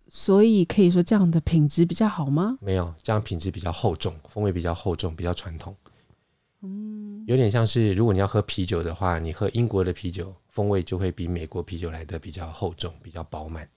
[0.08, 2.58] 所以可以说这样的品质比较好吗？
[2.60, 5.76] 没有，这样品质比较厚重，风味比较厚重，比较传统。
[6.62, 13.68] 嗯，有点像是如果你要喝啤酒的话，你喝英国的啤酒，风味就会比美国啤酒来的比较厚重，比较饱满。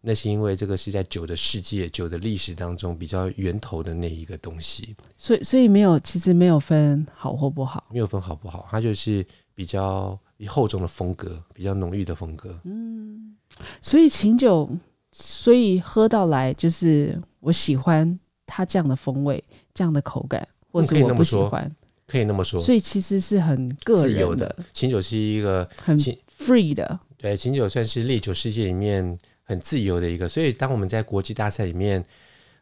[0.00, 4.96] 那是因为这个是在酒的世界、酒的历史当中比较源头的那一个东西。
[5.16, 10.18] 所以，所以没有，其实没有分好或不好，没有分好不好，它就是比较
[10.48, 12.58] 厚重的风格，比较浓郁的风格。
[12.64, 13.36] 嗯，
[13.80, 14.68] 所以琴酒，
[15.12, 21.70] 所以喝到来就是我喜欢它这样的风味、这样的口感，或者我不喜欢，
[22.06, 22.60] 可以那么说。
[22.60, 24.46] 所以其实是很个人的。
[24.48, 29.16] 的琴酒是一个很 free 的，对，琴酒算是烈酒世界里面。
[29.44, 32.02] 很自由的一个，所以当我们在国际大赛里面，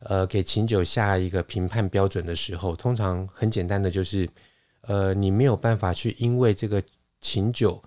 [0.00, 4.28] 呃，给琴酒下一个评判标准的时候，通常很简单的就是，
[4.80, 6.82] 呃，你没有办法去因为这个
[7.20, 7.80] 琴酒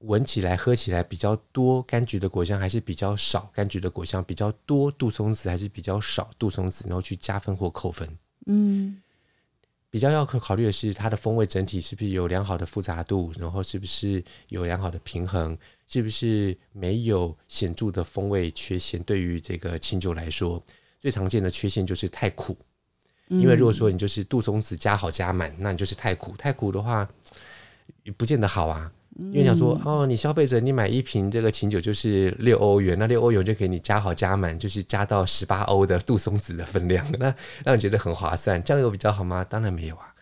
[0.00, 8.08] 闻起来、喝起来比较多柑橘的果香，还是比较少柑橘的果香，比较多杜松子还是比较少杜松子，然后去加分或扣分。
[8.46, 9.00] 嗯。
[9.88, 15.56] 比较要考考虑的是，它的风味整体是不是有良好的复杂度，然后是不是有良好的平衡，
[15.86, 19.02] 是不是没有显著的风味缺陷。
[19.04, 20.62] 对于这个清酒来说，
[21.00, 22.54] 最常见的缺陷就是太苦。
[23.28, 26.36] 因为如果说你就是杜松子加好加满，那你就是太苦。
[26.36, 27.08] 太苦的话，
[28.02, 28.92] 也不见得好啊。
[29.18, 38.62] 因为想说哦，你消费者你买一瓶这个琴酒就是六欧元，那六欧元就给你加好加满，就是加到十八欧的杜松子的分量， 那让你觉得很划算。
[38.62, 39.42] 这样有比较好吗？
[39.44, 40.12] 当然没有啊。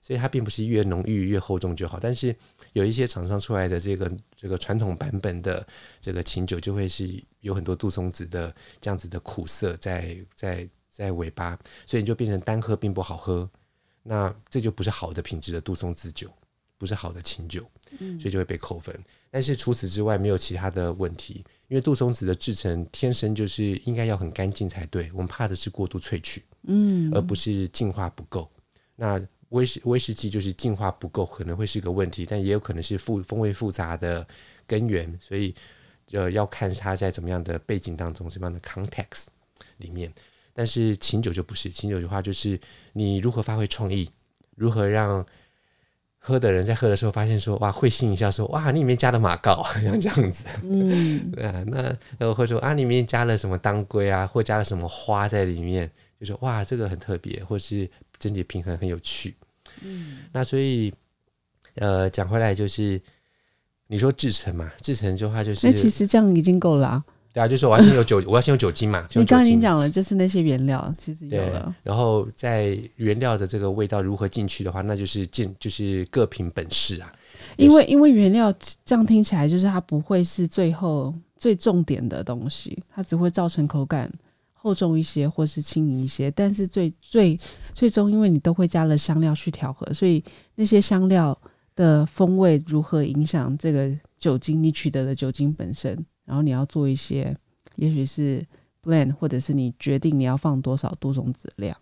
[0.00, 2.34] 所以它并不是越浓郁越厚重就好，但是
[2.72, 5.66] 有一些厂商出来的这个这个传统版本的
[6.00, 13.48] 这个琴酒就会是有很多杜松子的这样子的苦涩在在在尾巴，所以你就变成单喝并不好喝。
[14.02, 16.30] 那这就不是好的品质的杜松子酒，
[16.78, 17.68] 不是好的琴酒。
[18.20, 18.94] 所以就会被扣分，
[19.30, 28.46] 但是除此之外没有其他的问题，因为杜松子的制成天生就是应该要很干净才对，我们怕的是过度萃取，嗯，而不是净化不够。
[28.94, 34.24] 那威士威士忌就是净化不够，可能会是个问题，但也有可能是复风味复杂的
[34.66, 35.54] 根源，所以
[36.12, 39.28] 呃要看它在怎么样的背景当中，什么样的 context
[39.78, 40.12] 里面。
[40.52, 42.60] 但是琴酒就不是，琴酒的话就是
[42.92, 44.10] 你如何发挥创意，
[44.56, 45.24] 如何让。
[46.18, 51.82] 喝的人在喝的时候发现说哇，会心一笑说哇，你里面加了马告， 像这样子，嗯，啊，那
[52.18, 59.34] 然后会说啊，里面加了什么当归啊，或加了什么花在里面，就说哇，这个很特别，或是整体平衡很有趣，
[59.82, 60.92] 嗯，那所以
[61.76, 63.00] 呃，讲回来就是
[63.86, 67.04] 你说制成嘛，制成的话就是，那其实这样已经够了啊。
[67.38, 69.06] 对啊，就是我要先有酒，我要先有酒精嘛。
[69.14, 71.72] 你刚刚已经讲了，就是那些原料其实有了。
[71.84, 77.12] 然后在原料的这个味道如何进去的话，那就是进就是各凭本事啊。
[77.56, 78.52] 因为因为原料
[78.84, 84.12] 这样听起来就是它不会是最后最重点的东西，它只会造成口感
[84.52, 86.28] 厚重一些或是轻盈一些。
[86.32, 87.38] 但是最最
[87.72, 90.24] 最终，因为你都会加了香料去调和，所以
[90.56, 91.38] 那些香料
[91.76, 96.04] 的风味如何影响这个酒精，你取得的酒精本身。
[96.28, 97.34] 然后你要做一些，
[97.76, 98.46] 也许是
[98.82, 101.74] blend，或者是你决定你要放多少多种子量。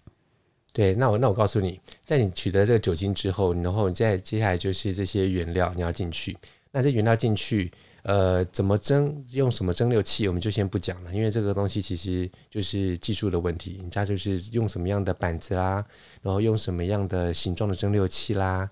[0.72, 6.36] 对，那我那我告诉你，在你取得这个酒精之后，然后你再接下来就是这些原料你要进去。
[6.70, 13.78] 那这原料进去，呃，怎么蒸，用什么蒸馏器，我们就先不讲了，因为这个东西其实就是技术的问题。
[13.80, 15.84] 人家就是用什么样的板子啦，
[16.22, 18.70] 然后用什么样的形状的蒸馏器啦，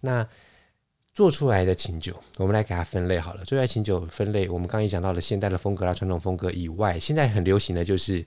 [0.00, 0.28] 那。
[1.16, 3.38] 做出来的琴酒，我们来给它分类好了。
[3.38, 8.22] 做出来琴酒分类，我们刚刚也讲到了现代的风格啦、传统风格以外，现在很流行的就是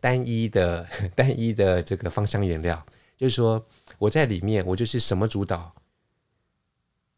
[0.00, 2.84] 单一的、 单一的这个芳香原料。
[3.16, 3.64] 就是说，
[3.96, 5.72] 我在里面我就是什么主导，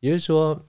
[0.01, 0.63] 也就是说，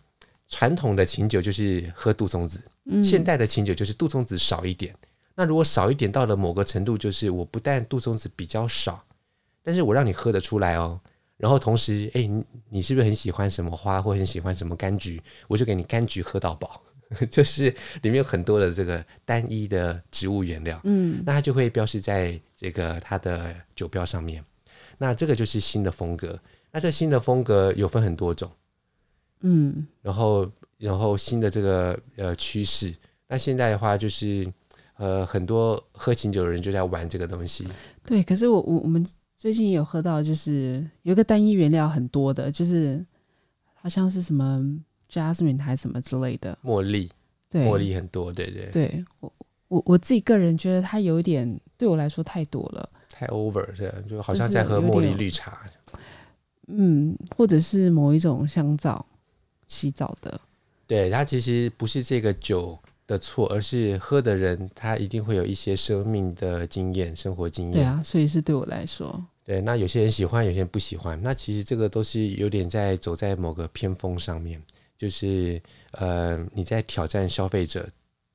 [0.47, 2.63] 传统的琴酒就是喝杜松子，
[3.03, 4.95] 现代的琴酒就是杜松子少一点。
[5.35, 9.03] 那如果少一点到了某个程度，就是我不但杜松子比较少，
[9.61, 11.01] 但是我让你喝得出来哦。
[11.37, 15.21] 然后同时，哎，你你是不是很喜欢什么花，或很喜欢什么柑橘？
[15.49, 16.81] 我就给你柑橘喝到饱，
[17.29, 17.69] 就是
[18.01, 24.41] 里面有很多的这个单一的植物原料，嗯，那它就会标示在这个它的酒标上面。
[24.97, 26.39] 那这个就是新的风格。
[26.71, 28.49] 那这新的风格有分很多种，
[29.41, 32.95] 嗯，然后然后新的这个呃趋势。
[33.27, 34.49] 那现在的话，就是
[34.95, 37.67] 呃很多喝琴酒的人就在玩这个东西。
[38.03, 39.05] 对，可是我我我们。
[39.37, 43.05] 最近有喝到，就是有一个单一原料很多的，就是
[43.73, 44.59] 好像是什么
[45.11, 47.11] jasmine 还是什么之类的茉莉，
[47.49, 49.05] 对，茉莉很多，对对对。
[49.19, 49.31] 我
[49.67, 55.61] 我我自己个人觉得它有一点对我来说太多了，太 over，这样就好像在喝茉莉绿茶。
[56.67, 59.05] 嗯，或者是某一种香皂
[59.67, 60.39] 洗澡的，
[60.87, 62.77] 对，它其实不是这个酒
[63.07, 67.73] 的错，而是喝的人他一定会有一些生命的经验、生活经验。
[67.73, 71.21] 对啊，所以是对我来说，对，那有些人喜欢，有些人不喜欢。
[71.21, 74.61] 那其实这个都是有点在走在某个偏锋上面，
[74.97, 77.87] 就是呃，你在挑战消费者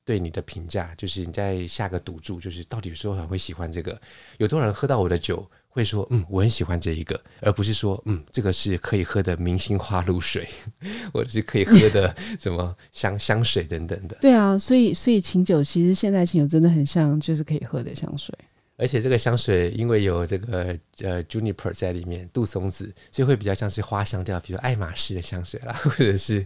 [0.05, 3.99] 对你的评价，就是你在下个赌注，就是到底有时候很会喜欢这个。
[4.37, 10.47] 有多少人喝到我的酒会说，嗯，我很喜欢这一个，而不是说，嗯，这个是可以喝的明星花露水，
[11.11, 14.17] 或者是可以喝的 什么香香水等等的。
[14.21, 18.37] 对啊，所以所以琴酒其实现在琴酒真的很像，就是可以喝的香水。
[18.77, 26.43] 而且这个香水因为有这个呃 juniper 在里面，杜松子，所以会比较像是花香调，比如爱马仕的香水啦， 或者是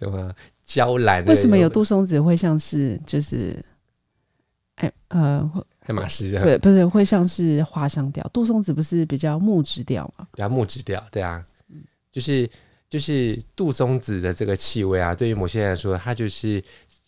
[0.00, 0.34] 什么
[0.64, 1.24] 娇兰。
[1.26, 3.64] 为什么有杜松子会像是就是
[4.74, 5.48] 哎呃
[5.90, 6.30] 爱马仕？
[6.30, 8.24] 对，不是会像是花香调？
[8.32, 10.26] 杜松子不是比较木质调吗？
[10.32, 11.44] 比较木质调，对啊，
[12.12, 12.48] 就是
[12.88, 16.62] 就是杜松子的这个气味啊，对于某些人来说，它就是。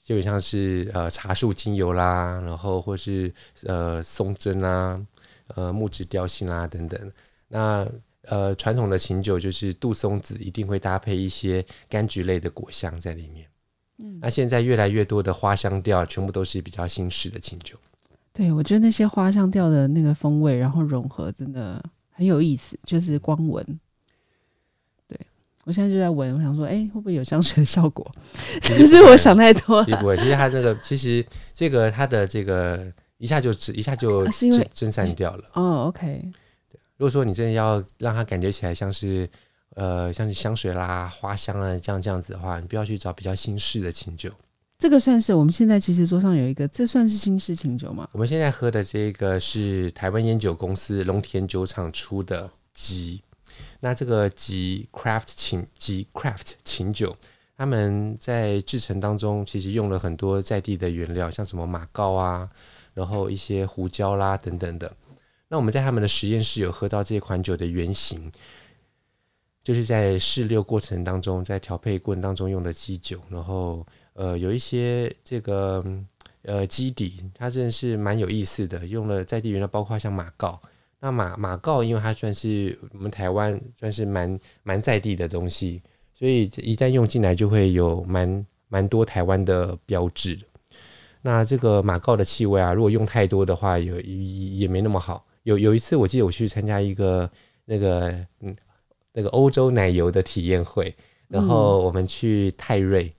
[0.04, 5.00] 就像是呃茶树精油啦，然后或是呃松针啦，
[5.54, 7.12] 呃木质调性啦等等。
[7.46, 7.88] 那
[8.22, 13.46] 呃传统的琴酒就是杜松子一定会搭配一些柑橘类的果香在里面。
[13.98, 17.76] 嗯，那现在越来越多的花香调全部都是比较新式的琴酒。
[18.32, 23.64] 对，我觉得那些花香调的那个风味，然后融合真的很有意思，就是光闻。
[25.06, 25.18] 对
[25.64, 28.10] 我现在就在闻，我想说，哎、欸，会不会有香水的效果？
[28.62, 29.84] 其实 我想太多了。
[29.84, 35.44] 其实不会，其实它这个，其实这个它的这个一下就一下就蒸蒸散掉了。
[35.52, 36.30] 哦，OK。
[36.96, 39.28] 如果说你真的要让它感觉起来像是
[39.74, 44.30] 呃像是香水啦、花香啊这样这样子的话，你不要去找比较新式的清酒。
[44.82, 48.08] 这个算是我们现在其实桌上有一个，这算是新式琴酒吗？
[48.10, 53.22] 我们现在喝的这个是台湾烟酒公司龙田酒厂出的基。
[53.78, 57.16] 那这个吉 craft 琴吉 craft 琴酒，
[57.56, 62.50] 他们在制程当中其实用了很多在地的原料，像什么马告啊，
[62.92, 64.92] 然后一些胡椒啦等等的。
[65.46, 68.32] 那我们在他们的实验室有喝到这款酒的原型，
[69.62, 75.84] 就是在试六过程当中，在调配过程当中用的基酒，然后呃有一些这个
[76.42, 80.60] 呃基底，它真的是蛮有意思的，用了在地原料，包括像马告。
[81.00, 85.82] 那马马告，因为它算是我们台湾算是蛮蛮在地的东西，
[86.14, 90.38] 所以一旦用进来就会有蛮蛮多台湾的标志。
[91.20, 94.16] 那这个马告的气味啊，如果用太多的话，有也
[94.60, 95.26] 也没那么好。
[95.42, 97.28] 有有一次我记得我去参加一个
[97.64, 98.10] 那个
[98.40, 98.54] 嗯
[99.12, 100.94] 那个欧洲奶油的体验会，
[101.26, 103.12] 然后我们去泰瑞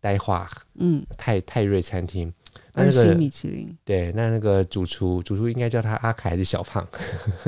[0.00, 2.32] 呆话嗯泰泰瑞餐厅。
[2.72, 6.86] 那那个米其林对，那那个主厨，主厨应该叫他阿凯还是小胖？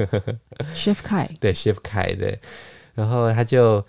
[0.74, 2.38] Chef Kai 对，Chef Kai 对，
[2.94, 3.84] 然后他就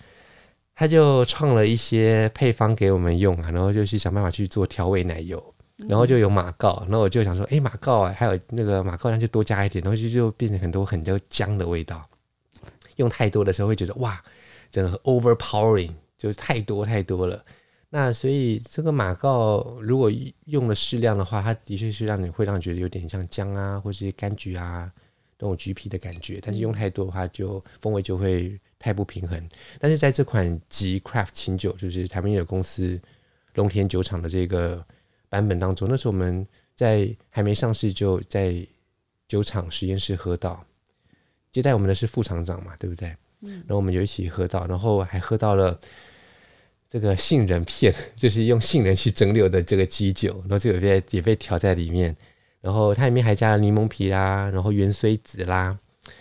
[0.75, 5.43] 他就创了一些配方给我们用啊，然后就是想办法去做调味奶油，
[5.89, 12.07] 然后就有马告，然后我就想说，哎、欸，马告啊，还有那个马告，那就多加一点，然后就就变成很多很多姜的味道。
[12.97, 14.21] 用太多的时候会觉得哇，
[14.71, 17.43] 真的 overpowering，就是太多太多了。
[17.93, 20.09] 那所以这个马告如果
[20.45, 24.89] 用了适量的话，它的确是让你会让你觉得有点像姜啊，或是柑橘啊
[25.37, 26.39] 那种橘皮的感觉。
[26.41, 29.45] 但是用太多的话，就风味就会太不平衡。
[29.77, 32.97] 但是在这款吉 craft 琴酒，就是台湾烟酒公司
[33.55, 34.81] 龙田酒厂的这个
[35.27, 38.65] 版本当中，那时候我们在还没上市就在
[39.27, 40.65] 酒厂实验室喝到，
[41.51, 43.09] 接待我们的是副厂长嘛，对不对？
[43.41, 43.51] 嗯。
[43.51, 45.77] 然后我们就一起喝到，然后还喝到了。
[46.91, 52.13] 这个杏仁片 就是用杏仁去蒸馏的这个基酒，然后这个也被也被调在里面，
[52.59, 55.77] 然后它里面还加了柠檬皮啦，然后芫荽籽啦。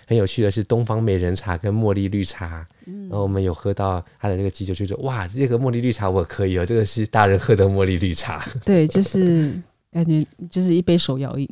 [0.07, 8.47] 很有趣的是东方美人茶跟茉莉绿茶，然后我们有喝到它的那个基酒，就说哇，这个茉莉绿茶我可以哦，这个是大人喝的茉莉绿茶。
[8.64, 9.53] 对，就是
[9.91, 11.49] 感觉就是一杯手摇饮。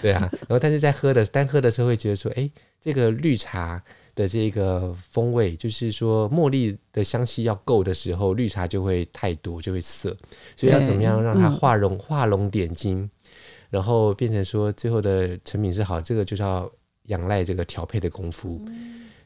[0.00, 2.50] 对啊，然后但是在喝的单喝的时候会觉得说，哎，
[2.80, 3.80] 这个绿茶。
[4.18, 10.10] 的这个风味，就是说茉莉的香气要够的时候，绿茶就会太多，就会涩。
[10.56, 13.08] 所以要怎么样让它画龙画龙点睛，
[13.70, 16.68] 然后变成说最后的成品是好，这个就是要
[17.04, 18.60] 仰赖这个调配的功夫，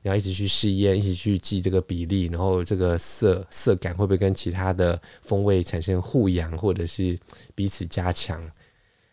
[0.02, 7.18] 然后一直去试验，一起去记这个比例，然后这个色色感会不会跟其他的风味产生互扬，或者是
[7.54, 8.46] 彼此加强。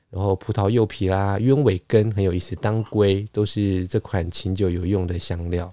[0.10, 5.72] 然后葡萄柚皮啦、鸢尾根很有意思，当归都是这款琴酒有用的香料。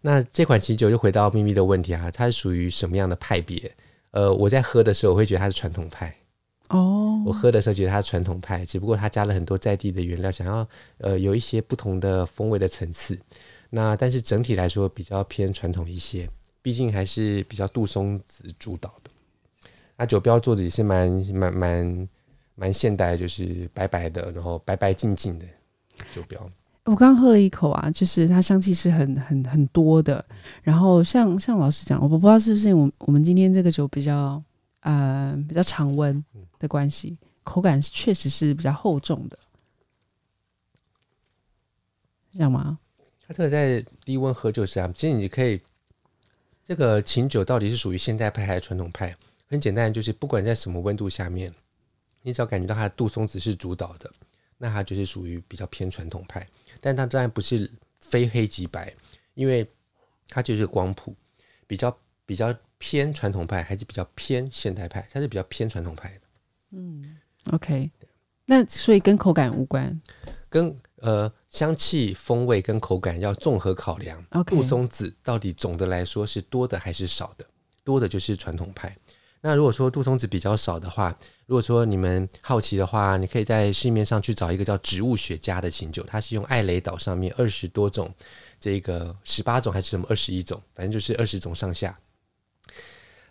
[0.00, 3.74] 那这款琴酒就回到秘密的问题啊，它是属于什么样的派别？
[4.12, 6.14] 呃，我在喝的时候我会觉得它是传统派
[6.68, 7.20] 哦。
[7.26, 10.68] 我喝的时候觉得它是传统派，只不过它加了很多在地的原料，想要
[10.98, 13.18] 呃有一些不同的风味的层次。
[13.70, 16.28] 那但是整体来说比较偏传统一些，
[16.62, 19.10] 毕竟还是比较杜松子主导的。
[19.96, 22.08] 那酒标做的也是蛮蛮蛮。
[22.54, 25.46] 蛮现代，就是白白的，然后白白净净的
[26.12, 26.44] 酒标。
[26.84, 30.24] 我刚喝了一口啊，就是它香气是很很很多的。
[30.62, 34.42] 然后像像老师讲，我不知道是不是我们我们今天这个酒比较
[34.80, 36.22] 呃比较常温
[36.58, 39.38] 的关系，口感确实是比较厚重的，
[42.30, 42.78] 是这样吗？
[43.26, 45.58] 它这个在低温喝就是啊，其实你可以
[46.62, 49.16] 这个琴酒到底是属于现代派还是传统派？
[49.48, 51.50] 很简单，就是不管在什么温度下面，
[52.26, 54.10] 你只要感觉到它的杜松子是主导的，
[54.56, 56.48] 那它就是属于比较偏传统派。
[56.80, 58.92] 但它当然不是非黑即白，
[59.34, 59.70] 因为
[60.30, 61.14] 它就是光谱，
[61.66, 61.94] 比较
[62.24, 66.20] 比较偏传统派，还是比较偏现代派，它是比较偏传统派的。
[66.70, 67.18] 嗯
[67.52, 67.90] ，OK，
[68.46, 70.00] 那所以跟口感无关，
[70.48, 74.24] 跟呃香气、风味跟口感要综合考量。
[74.46, 77.46] 杜松子到底总的来说是多的还是少的？
[77.84, 78.96] 多的就是传统派。
[79.46, 81.14] 那如果说杜松子比较少的话，
[81.44, 88.10] 如果说你们好奇的话，你可以在市面上去找一个叫植物雪茄的琴酒，它是用艾雷岛上面二十多种，
[88.58, 91.94] 这个十八种还是什么二十一种，反正就是二十种上下。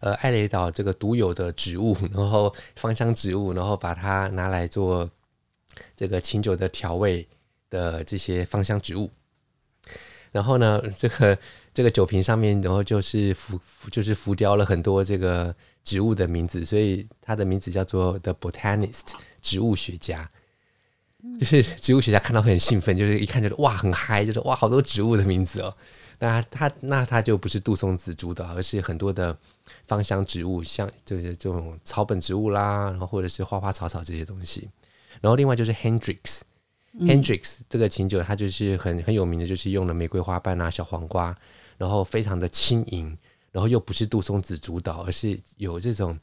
[0.02, 5.10] 呃，艾雷岛这个独有的植物， 然后芳香植物，然后把它拿来做
[5.96, 7.28] 这个琴酒的调味
[7.72, 9.10] 的这些芳香植物。
[10.32, 11.36] 然后呢，这个
[11.74, 13.60] 这个酒瓶上面，然后就是浮
[13.90, 15.56] 就是浮雕了很多这个。
[15.84, 20.30] 植物的名字，所以它的名字叫做 The Botanist，植物学家。
[21.40, 25.74] 就是植物学家看到很兴奋，就是一看就是哇很嗨，就是哇好多植物的名字哦。
[26.20, 29.38] 那它那它就不是杜松子主导，而是很多的
[29.88, 34.70] 芳香植物，像就是这种草本植物啦，然后或者是花花草草这些东西。
[35.22, 41.34] 然后另外就是 Hendrix，Hendrix、这个琴酒它就是很很有名的，就是用了玫瑰花瓣啊、小黄瓜，
[41.78, 43.18] 然后非常的轻盈。
[43.54, 46.20] 然后又不是杜松子主导，而是有这种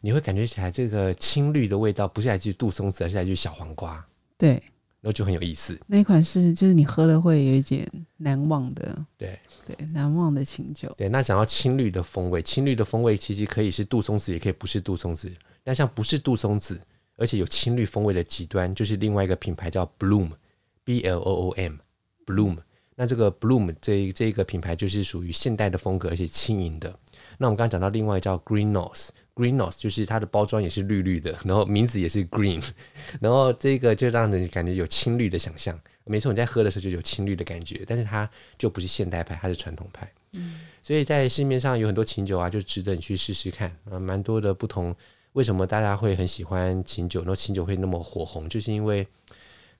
[0.00, 4.04] 你会感觉起来这个青绿的味道，不是来自于杜松子，而是来自于小黄瓜。
[4.38, 4.54] 对，
[5.00, 5.78] 然后就很有意思。
[5.86, 10.92] 那一款是就是你喝了会有一点难忘的，对对，难忘的清酒。
[10.96, 15.30] 对，那讲到青绿的风味，青绿的风味其实可以是杜松子，也可以不是杜松子。
[15.62, 16.80] 那像不是杜松子，
[17.16, 22.56] 而且有青绿风味的极端，就是另外一个品牌叫 Bloom，B L O O M，Bloom。
[23.02, 26.88] 那这个 Bloom 这这一个品牌就是属于现代的风格，而且轻盈的。
[27.36, 32.62] 那我们刚刚讲到另外叫 Green Nose，Green Nose 就是它的包装也是绿绿的，然后名字也是 Green，
[33.20, 35.76] 然后这个就让人感觉有青绿的想象。
[36.04, 40.08] 没错，你在喝的时候就有青绿的感觉，但是它就不是现代派，它是传统派。
[40.34, 44.94] 嗯，所以在市面上有很多琴酒啊，就值得你去试试看啊，蛮多的不同。
[45.32, 47.18] 为什么大家会很喜欢琴酒？
[47.22, 49.04] 然后琴酒会那么火红，就是因为。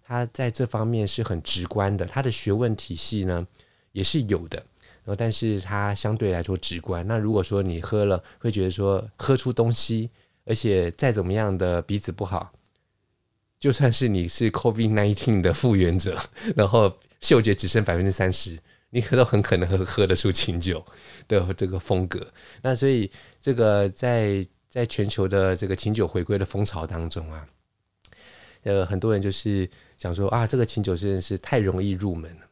[0.05, 3.46] 它在这方面是很直观的，它的学问体系呢
[3.92, 4.59] 也是有的，
[5.05, 7.07] 然后但是它相对来说直观。
[7.07, 10.11] 那如果说你喝了会觉得说喝出东西，
[10.44, 12.53] 而且再怎么样的鼻子不好，
[13.61, 16.20] 就算是你是 COVID-19 的复原者，
[16.57, 18.59] 然后嗅觉只剩百分之三十，
[18.90, 20.84] 你可都很可能喝喝得出琴酒
[21.28, 22.26] 的这个风格。
[22.61, 27.46] 那所以这个在在全球的这个琴酒回归的风潮当中啊，
[28.64, 29.70] 呃，很多人就是。
[30.03, 32.46] 想说啊，这个琴酒真的是太容易入门了，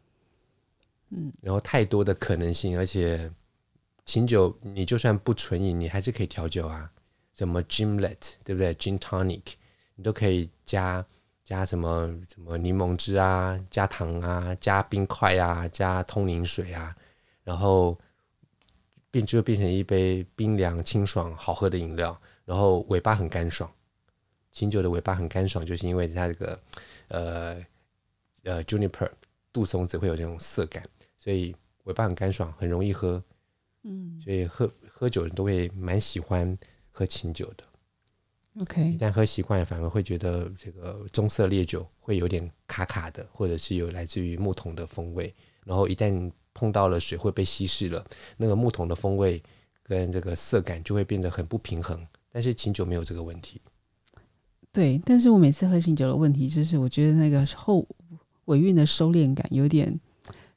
[1.09, 3.29] 嗯，然后太多的可能性，而且
[4.05, 6.89] 琴酒你就算不纯饮，你还是可以调酒啊，
[7.35, 9.43] 什么 Gimlet 对不对？Gin Tonic
[9.97, 11.05] 你都可以加
[11.43, 16.95] 加什么什么柠檬汁啊，加糖啊，加冰块啊，加通灵水啊，
[17.43, 17.99] 然后
[19.11, 23.69] 变就变成一杯冰凉清爽好喝的饮料，然后尾巴很干爽。
[24.53, 26.57] 琴酒的尾巴很干爽，就是因为它这个。
[27.11, 27.65] 呃
[28.43, 29.11] 呃，Juniper
[29.53, 30.83] 杜松子会有这种涩感，
[31.19, 31.55] 所以
[31.85, 33.23] 尾巴很干爽，很容易喝。
[33.83, 36.57] 嗯，所以喝喝酒人都会蛮喜欢
[36.91, 37.65] 喝清酒的。
[38.61, 45.35] OK，一旦喝习惯，反而会觉得这个棕色烈酒会有点卡卡的，或者是有来自于木桶的风味。
[45.65, 48.05] 然后一旦碰到了水会被稀释了，
[48.37, 49.43] 那个木桶的风味
[49.83, 52.07] 跟这个涩感就会变得很不平衡。
[52.31, 53.61] 但是清酒没有这个问题。
[54.73, 57.87] 对，但是我每次喝醒酒的问题就是，我觉得那个后
[58.45, 59.99] 尾韵的收敛感有点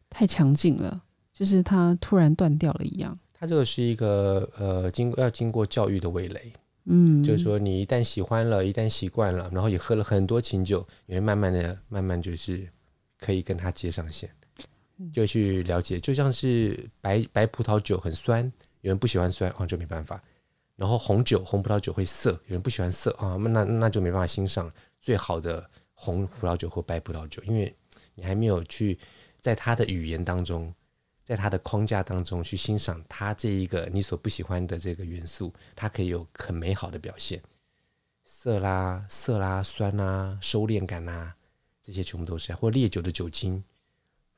[0.10, 1.04] 太强劲了，
[1.34, 3.18] 就是它突然断掉了一样。
[3.34, 6.54] 它这个是一个呃，经要经过教育的味蕾，
[6.86, 12.68] 嗯，就是说你一旦喜欢了，一旦习惯了，然后也喝了很多琴酒，你会慢慢的、慢慢就是
[13.20, 14.30] 可以跟它接上线，
[15.12, 18.44] 就去了解，就像是白白葡萄酒很酸，
[18.82, 20.24] 有人不喜欢酸，哦，就没办法。
[20.76, 27.74] 然后红酒、红葡萄酒会涩，有人不喜欢涩啊，那那就没办法欣赏最好的红葡萄酒或白葡萄酒，因为
[28.16, 28.98] 你还没有去
[29.40, 30.74] 在它的语言当中，
[31.24, 37.42] 在它的框架当中去欣赏它这一个你所不喜欢的这个元素，它可以有很美好的表现，
[38.26, 41.36] 涩啦、涩啦、酸啦、收敛感啦，
[41.82, 43.64] 这些全部都是，或烈酒的酒精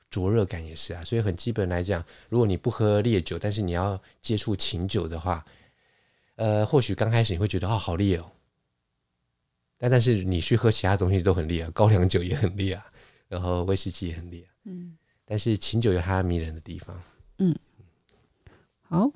[0.10, 1.04] 灼热感也是啊。
[1.04, 5.44] 所以很基本来讲，如果你不喝烈酒，但是你要接触琴酒的话，
[6.36, 8.32] 呃，或许刚开始你会觉得哦，好烈哦。
[9.78, 12.86] 但但是你去喝其他东西都很烈啊，高粱酒也很烈啊，
[13.28, 14.50] 然后威士忌也很烈啊。
[14.66, 14.98] 嗯。
[15.26, 17.02] 但是琴酒有它迷人的地方。
[17.40, 17.56] 嗯。
[18.84, 19.10] 好。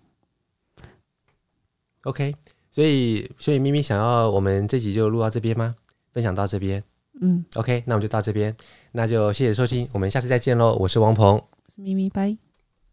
[2.04, 2.36] OK。
[2.72, 5.76] 所以，所以咪咪想要我们这集就录到这边吗？
[6.14, 6.84] 分享到这边。
[7.22, 7.44] 嗯。
[7.56, 8.56] OK，那我们就到这边。
[8.92, 10.76] 那就谢谢收听，我们下次再见喽。
[10.80, 11.42] 我是王鹏。
[11.76, 12.38] 咪咪，拜。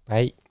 [0.04, 0.45] 拜。